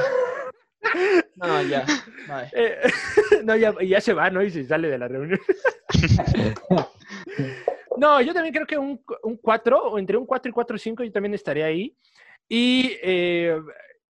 [1.37, 1.85] No, ya.
[2.53, 2.77] Eh,
[3.45, 4.43] no, ya, ya se va, ¿no?
[4.45, 5.41] Y se sale de la reunión.
[7.97, 11.13] no, yo también creo que un, un 4, o entre un 4 y 4.5, yo
[11.13, 11.97] también estaría ahí.
[12.49, 13.57] Y eh,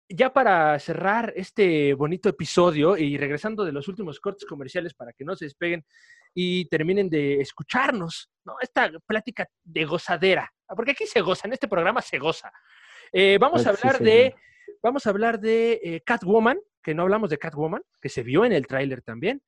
[0.10, 5.26] ya para cerrar este bonito episodio y regresando de los últimos cortes comerciales para que
[5.26, 5.84] no se despeguen
[6.34, 8.56] y terminen de escucharnos, ¿no?
[8.62, 12.51] Esta plática de gozadera, porque aquí se goza, en este programa se goza.
[13.12, 14.36] Eh, vamos a sí, hablar de,
[14.84, 18.51] vamos a hablar de eh, Catwoman, que no hablamos de Catwoman, que se vio en
[18.51, 19.41] el tráiler también.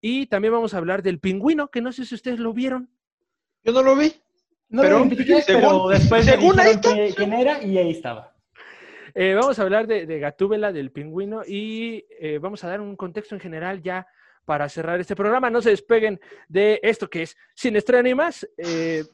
[0.00, 2.90] Y también vamos a hablar del pingüino, que no sé si ustedes lo vieron.
[3.64, 4.12] Yo no lo vi.
[4.68, 7.78] No Pero, lo identifiqué, pero según- después según me ahí dijeron que- quién era y
[7.78, 8.35] ahí estaba.
[9.18, 12.96] Eh, vamos a hablar de, de Gatúbela, del pingüino, y eh, vamos a dar un
[12.96, 14.06] contexto en general ya
[14.44, 15.48] para cerrar este programa.
[15.48, 18.46] No se despeguen de esto que es Sin Estreno y más.
[18.58, 19.04] Eh,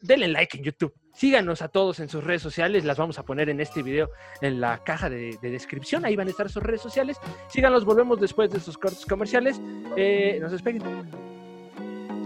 [0.00, 0.94] denle like en YouTube.
[1.12, 2.86] Síganos a todos en sus redes sociales.
[2.86, 4.08] Las vamos a poner en este video
[4.40, 6.06] en la caja de, de descripción.
[6.06, 7.18] Ahí van a estar sus redes sociales.
[7.48, 9.60] Síganos, volvemos después de estos cortes comerciales.
[9.60, 10.82] No se despeguen.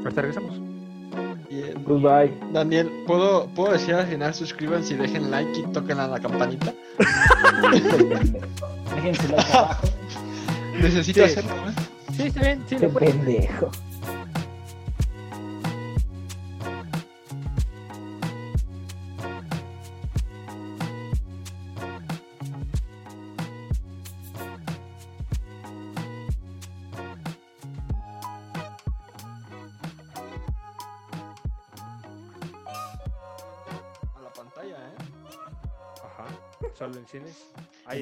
[0.05, 0.78] Ahorita regresamos.
[1.51, 1.83] Bien.
[1.85, 2.33] Goodbye.
[2.53, 6.73] Daniel, ¿puedo, ¿puedo decir al final suscríbanse y dejen like y toquen a la campanita?
[8.95, 9.87] Déjense like abajo.
[10.81, 11.33] Necesito Sí.
[11.33, 11.73] hacerlo, ¿eh?
[12.17, 12.65] Sí, está bien.
[12.69, 13.71] Sí, Qué pendejo.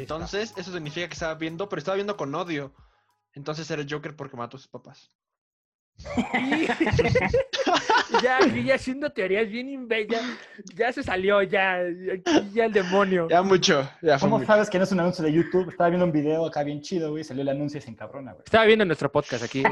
[0.02, 0.14] Está.
[0.14, 2.72] Entonces, eso significa que estaba viendo, pero estaba viendo con odio.
[3.34, 5.10] Entonces era Joker porque mató a sus papás.
[8.22, 10.22] ya, aquí ya haciendo teorías bien imbellas.
[10.74, 11.76] Ya se salió, ya.
[12.12, 13.28] Aquí ya el demonio.
[13.28, 14.46] Ya mucho, ya fue ¿Cómo mucho.
[14.46, 15.70] sabes que no es un anuncio de YouTube?
[15.70, 17.24] Estaba viendo un video acá bien chido, güey.
[17.24, 18.42] Salió el anuncio y se encabrona, güey.
[18.44, 19.62] Estaba viendo nuestro podcast aquí.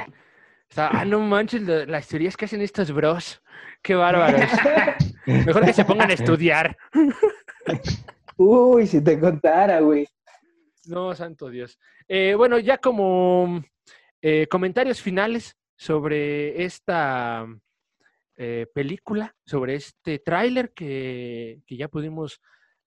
[0.69, 3.43] Estaba, ah, no manches, lo- las teorías que hacen estos bros.
[3.83, 4.51] Qué bárbaros.
[5.27, 6.77] Mejor que se pongan a estudiar.
[8.37, 10.09] Uy, si te contara, güey.
[10.87, 11.79] No, santo Dios.
[12.09, 13.63] Eh, bueno, ya como
[14.21, 17.47] eh, comentarios finales sobre esta
[18.37, 22.41] eh, película, sobre este tráiler que, que ya pudimos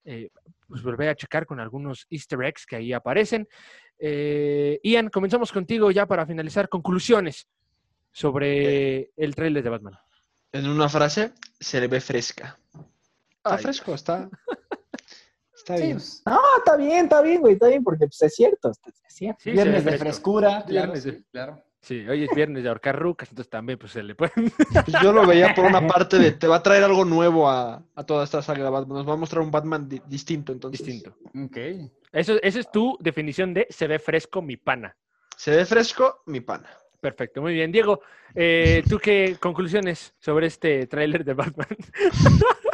[0.03, 0.29] eh,
[0.67, 3.47] pues, volver a checar con algunos easter eggs que ahí aparecen.
[3.99, 6.69] Eh, Ian, comenzamos contigo ya para finalizar.
[6.69, 7.47] Conclusiones
[8.11, 9.97] sobre el tráiler de Batman.
[10.51, 12.57] En una frase, se le ve fresca.
[13.29, 13.63] Está Ay.
[13.63, 14.29] fresco, está.
[15.68, 15.97] Está Sí, bien.
[15.97, 19.13] pues, No, está bien, está bien, güey, está bien, porque pues, es cierto, es es
[19.13, 19.39] cierto.
[19.43, 20.49] Sí, viernes de frescura.
[20.65, 21.61] Claro, Viernes de- sí, claro.
[21.82, 24.32] Sí, hoy es viernes de ahorcar rucas, entonces también pues se le puede...
[24.36, 27.84] Pues yo lo veía por una parte de te va a traer algo nuevo a,
[27.95, 28.97] a toda esta saga de Batman.
[28.99, 30.86] Nos va a mostrar un Batman di- distinto, entonces.
[30.86, 31.18] distinto.
[31.45, 31.57] Ok.
[32.13, 34.95] Eso, esa es tu definición de se ve fresco mi pana.
[35.36, 36.70] Se ve fresco, mi pana.
[36.99, 37.72] Perfecto, muy bien.
[37.72, 38.01] Diego,
[38.34, 41.68] eh, ¿tú qué conclusiones sobre este tráiler de Batman?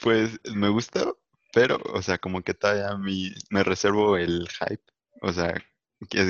[0.00, 1.18] Pues me gustó,
[1.52, 4.82] pero, o sea, como que todavía mi, me reservo el hype.
[5.20, 5.54] O sea,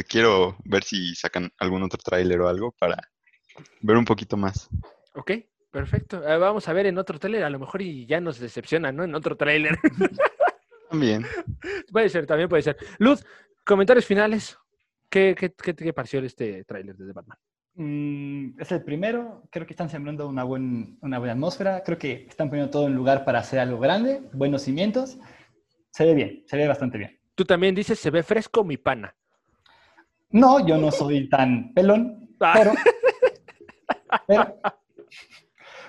[0.08, 2.96] quiero ver si sacan algún otro tráiler o algo para
[3.80, 4.68] ver un poquito más.
[5.14, 5.32] ok,
[5.70, 6.26] perfecto.
[6.26, 9.04] Eh, vamos a ver en otro tráiler, a lo mejor y ya nos decepciona, ¿no?
[9.04, 9.78] En otro tráiler.
[10.90, 11.26] También.
[11.90, 12.76] puede ser, también puede ser.
[12.98, 13.24] Luz,
[13.64, 14.58] comentarios finales.
[15.08, 17.38] ¿Qué, qué, qué te pareció este tráiler de Batman?
[17.74, 19.44] Mm, es el primero.
[19.50, 21.82] Creo que están sembrando una, buen, una buena atmósfera.
[21.82, 24.22] Creo que están poniendo todo en lugar para hacer algo grande.
[24.32, 25.18] Buenos cimientos.
[25.90, 27.18] Se ve bien, se ve bastante bien.
[27.34, 29.14] Tú también dices se ve fresco mi pana.
[30.30, 32.54] No, yo no soy tan pelón, Ah.
[32.56, 32.72] pero...
[34.26, 34.56] pero-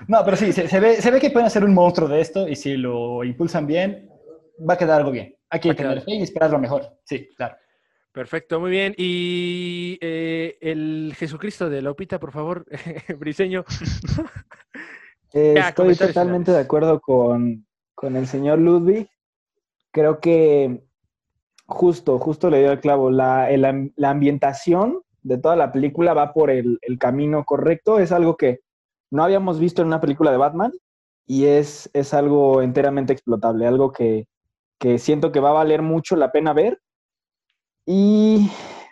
[0.08, 2.48] no, pero sí, se, se ve, se ve que pueden hacer un monstruo de esto
[2.48, 4.10] y si lo impulsan bien,
[4.70, 5.36] va a quedar algo bien.
[5.50, 7.00] Hay que tener fe y esperar lo mejor.
[7.06, 7.56] Sí, claro.
[8.14, 8.94] Perfecto, muy bien.
[8.96, 12.66] Y eh, el Jesucristo de Lopita, por favor,
[13.20, 13.66] Briseño.
[15.34, 19.10] Eh, Ya, estoy totalmente de acuerdo con, con el señor Ludwig.
[19.92, 20.84] Creo que
[21.66, 23.10] justo, justo le dio el clavo.
[23.10, 27.98] La, el la ambientación de toda la película va por el, el camino correcto.
[27.98, 28.60] Es algo que
[29.10, 30.72] no habíamos visto en una película de Batman
[31.26, 34.28] y es, es algo enteramente explotable, algo que,
[34.78, 36.80] que siento que va a valer mucho la pena ver.
[37.86, 38.50] Y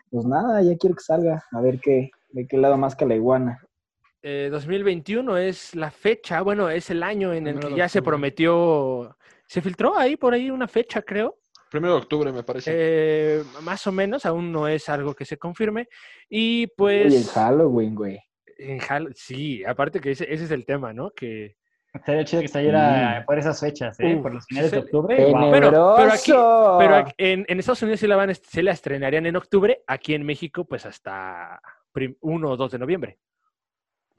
[0.09, 3.15] pues nada, ya quiero que salga, a ver qué, de qué lado más que la
[3.15, 3.59] iguana.
[4.21, 8.01] Eh, 2021 es la fecha, bueno, es el año en el Primero que ya se
[8.01, 9.17] prometió,
[9.47, 11.37] se filtró ahí por ahí una fecha, creo.
[11.71, 12.71] Primero de octubre, me parece.
[12.75, 15.87] Eh, más o menos, aún no es algo que se confirme.
[16.29, 17.31] Y Uy, en pues...
[17.31, 18.19] Halloween, güey.
[18.57, 21.11] en Hall- sí, aparte que ese, ese es el tema, ¿no?
[21.11, 21.55] Que...
[21.93, 23.25] Estaría chido que saliera Mm.
[23.25, 24.15] por esas fechas, ¿eh?
[24.15, 25.15] Uf, por los finales de se- octubre.
[25.17, 29.83] Pero aquí- Pero en, en Estados Unidos sí la, van, sí la estrenarían en octubre,
[29.87, 31.59] aquí en México pues hasta
[31.91, 33.19] prim- 1 o 2 de noviembre.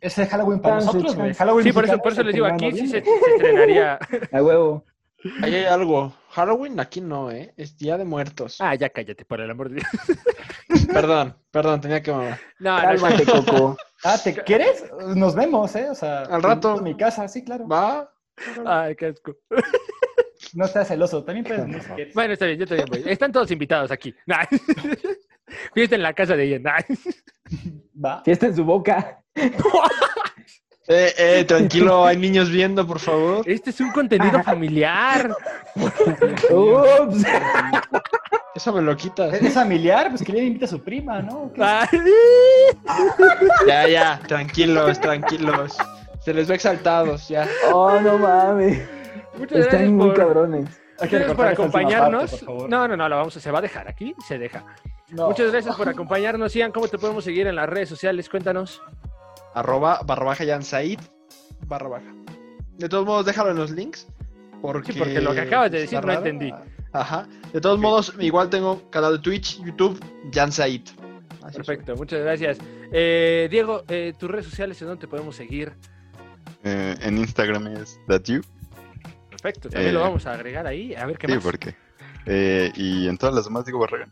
[0.01, 1.29] Ese es Halloween para Chance, nosotros, güey.
[1.29, 1.39] chance.
[1.39, 3.99] Halloween Sí, por eso, mexicano por eso se les digo, aquí sí se, se estrenaría...
[4.33, 4.85] A huevo.
[5.41, 6.13] Ahí hay algo.
[6.31, 7.55] Halloween aquí no, ¿eh?
[7.57, 8.57] Es Día de Muertos.
[8.61, 10.89] Ah, ya cállate, por el amor de Dios.
[10.93, 12.39] Perdón, perdón, tenía que mamar.
[12.59, 13.77] No, no, Cálmate, Coco.
[14.05, 14.85] Ah, ¿te quieres?
[15.15, 15.89] Nos vemos, ¿eh?
[15.91, 16.77] O sea, Al rato.
[16.79, 17.67] En mi casa, sí, claro.
[17.69, 18.13] ¿Va?
[18.65, 19.37] Ay, qué asco.
[20.55, 21.25] No estás celoso.
[21.25, 22.15] También puedes si quieres.
[22.15, 23.03] Bueno, está bien, yo también voy.
[23.07, 24.15] Están todos invitados aquí.
[24.27, 24.45] Nah.
[25.73, 26.63] Fiesta en la casa de Ian.
[26.63, 26.79] Nah.
[28.05, 28.23] Va.
[28.25, 29.23] Fiesta en su boca.
[30.89, 33.49] Eh, eh, tranquilo, hay niños viendo, por favor.
[33.49, 35.35] Este es un contenido familiar.
[36.51, 37.25] Ups.
[38.55, 39.35] Eso me lo quitas.
[39.35, 40.09] ¿Es familiar?
[40.11, 41.53] Pues que le invita a su prima, ¿no?
[43.67, 45.77] Ya, ya, tranquilos, tranquilos.
[46.21, 47.49] Se les ve exaltados, ya.
[47.73, 48.83] Oh, no mames.
[49.39, 50.69] Muchas gracias Están muy por, cabrones.
[50.99, 52.31] Gracias por acompañarnos.
[52.31, 52.71] parte, por favor.
[52.71, 54.65] no, no, no, lo vamos a, se va a dejar aquí, se deja.
[55.09, 55.29] No.
[55.29, 56.73] Muchas gracias por acompañarnos, Ian.
[56.73, 58.29] ¿Cómo te podemos seguir en las redes sociales?
[58.29, 58.83] Cuéntanos.
[59.55, 60.99] Arroba barra baja Jan Said,
[61.67, 62.15] barra baja.
[62.79, 64.07] De todos modos, déjalo en los links.
[64.61, 66.19] Porque, Sí, porque lo que acabas de decir no raro.
[66.21, 66.53] entendí.
[66.93, 67.27] Ajá.
[67.53, 69.99] De todos modos, igual tengo canal de Twitch, YouTube,
[70.33, 70.83] Jan Said.
[71.43, 72.59] Así Perfecto, muchas gracias.
[72.93, 75.73] Eh, Diego, eh, tus redes sociales en donde te podemos seguir.
[76.63, 78.41] Eh, en Instagram es that you.
[79.31, 81.43] Perfecto, también Eh, lo vamos a agregar ahí, a ver qué Sí, más.
[81.43, 81.75] porque.
[82.27, 84.11] eh, y en todas las demás digo Barragán.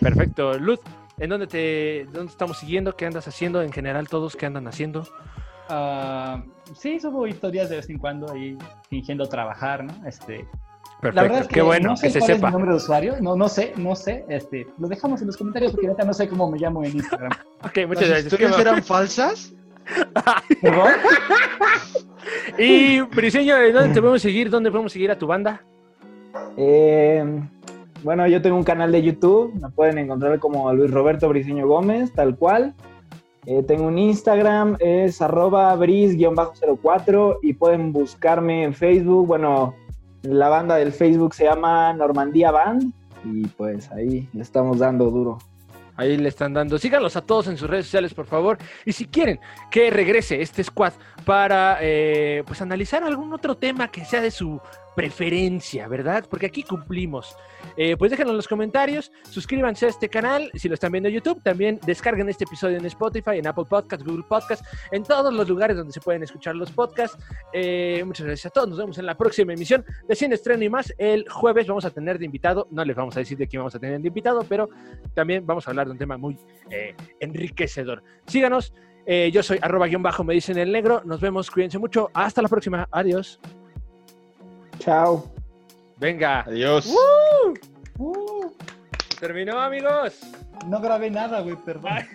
[0.00, 0.56] Perfecto.
[0.58, 0.78] Luz,
[1.18, 2.96] ¿en dónde te dónde estamos siguiendo?
[2.96, 3.62] ¿Qué andas haciendo?
[3.62, 5.06] En general, todos, ¿qué andan haciendo?
[5.68, 6.42] Ah,
[6.74, 8.56] sí, subo historias de vez en cuando ahí
[8.88, 9.92] fingiendo trabajar, ¿no?
[10.06, 10.46] Este,
[11.00, 12.48] Perfecto, la verdad es que qué bueno no sé que se cuál es sepa.
[12.48, 15.72] mi nombre de usuario, no, no sé, no sé, este, lo dejamos en los comentarios
[15.72, 17.30] porque ahorita no sé cómo me llamo en Instagram.
[17.64, 18.36] Ok, muchas ¿Las gracias.
[18.36, 19.52] Qué eran falsas?
[20.62, 20.92] ¿Perdón?
[22.56, 24.48] Y, Briseño, ¿dónde te podemos seguir?
[24.48, 25.62] ¿Dónde podemos seguir a tu banda?
[26.56, 27.24] Eh,
[28.02, 32.12] bueno, yo tengo un canal de YouTube, me pueden encontrar como Luis Roberto Briceño Gómez,
[32.12, 32.74] tal cual.
[33.46, 39.26] Eh, tengo un Instagram, es arroba bris-04 y pueden buscarme en Facebook.
[39.26, 39.74] Bueno,
[40.22, 42.92] la banda del Facebook se llama Normandía Band
[43.24, 45.38] y pues ahí le estamos dando duro.
[45.96, 46.78] Ahí le están dando.
[46.78, 48.56] Síganlos a todos en sus redes sociales, por favor.
[48.84, 50.92] Y si quieren que regrese este squad
[51.24, 54.60] para eh, pues analizar algún otro tema que sea de su
[54.98, 56.26] preferencia, ¿verdad?
[56.28, 57.36] Porque aquí cumplimos.
[57.76, 61.14] Eh, pues déjenlo en los comentarios, suscríbanse a este canal, si lo están viendo en
[61.14, 65.48] YouTube, también descarguen este episodio en Spotify, en Apple Podcast, Google Podcast, en todos los
[65.48, 67.16] lugares donde se pueden escuchar los podcasts.
[67.52, 70.68] Eh, muchas gracias a todos, nos vemos en la próxima emisión de Cine Estreno y
[70.68, 70.92] más.
[70.98, 73.76] El jueves vamos a tener de invitado, no les vamos a decir de quién vamos
[73.76, 74.68] a tener de invitado, pero
[75.14, 76.36] también vamos a hablar de un tema muy
[76.70, 78.02] eh, enriquecedor.
[78.26, 78.74] Síganos,
[79.32, 82.48] yo soy arroba guion bajo, me dicen el negro, nos vemos, cuídense mucho, hasta la
[82.48, 83.40] próxima, adiós.
[84.78, 85.30] Chao.
[85.96, 86.40] Venga.
[86.40, 86.92] Adiós.
[89.18, 90.20] Terminó, amigos.
[90.66, 91.90] No grabé nada, güey, perdón.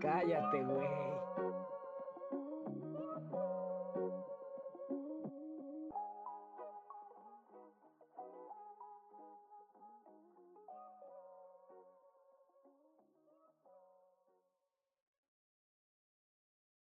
[0.00, 0.93] Cállate, güey.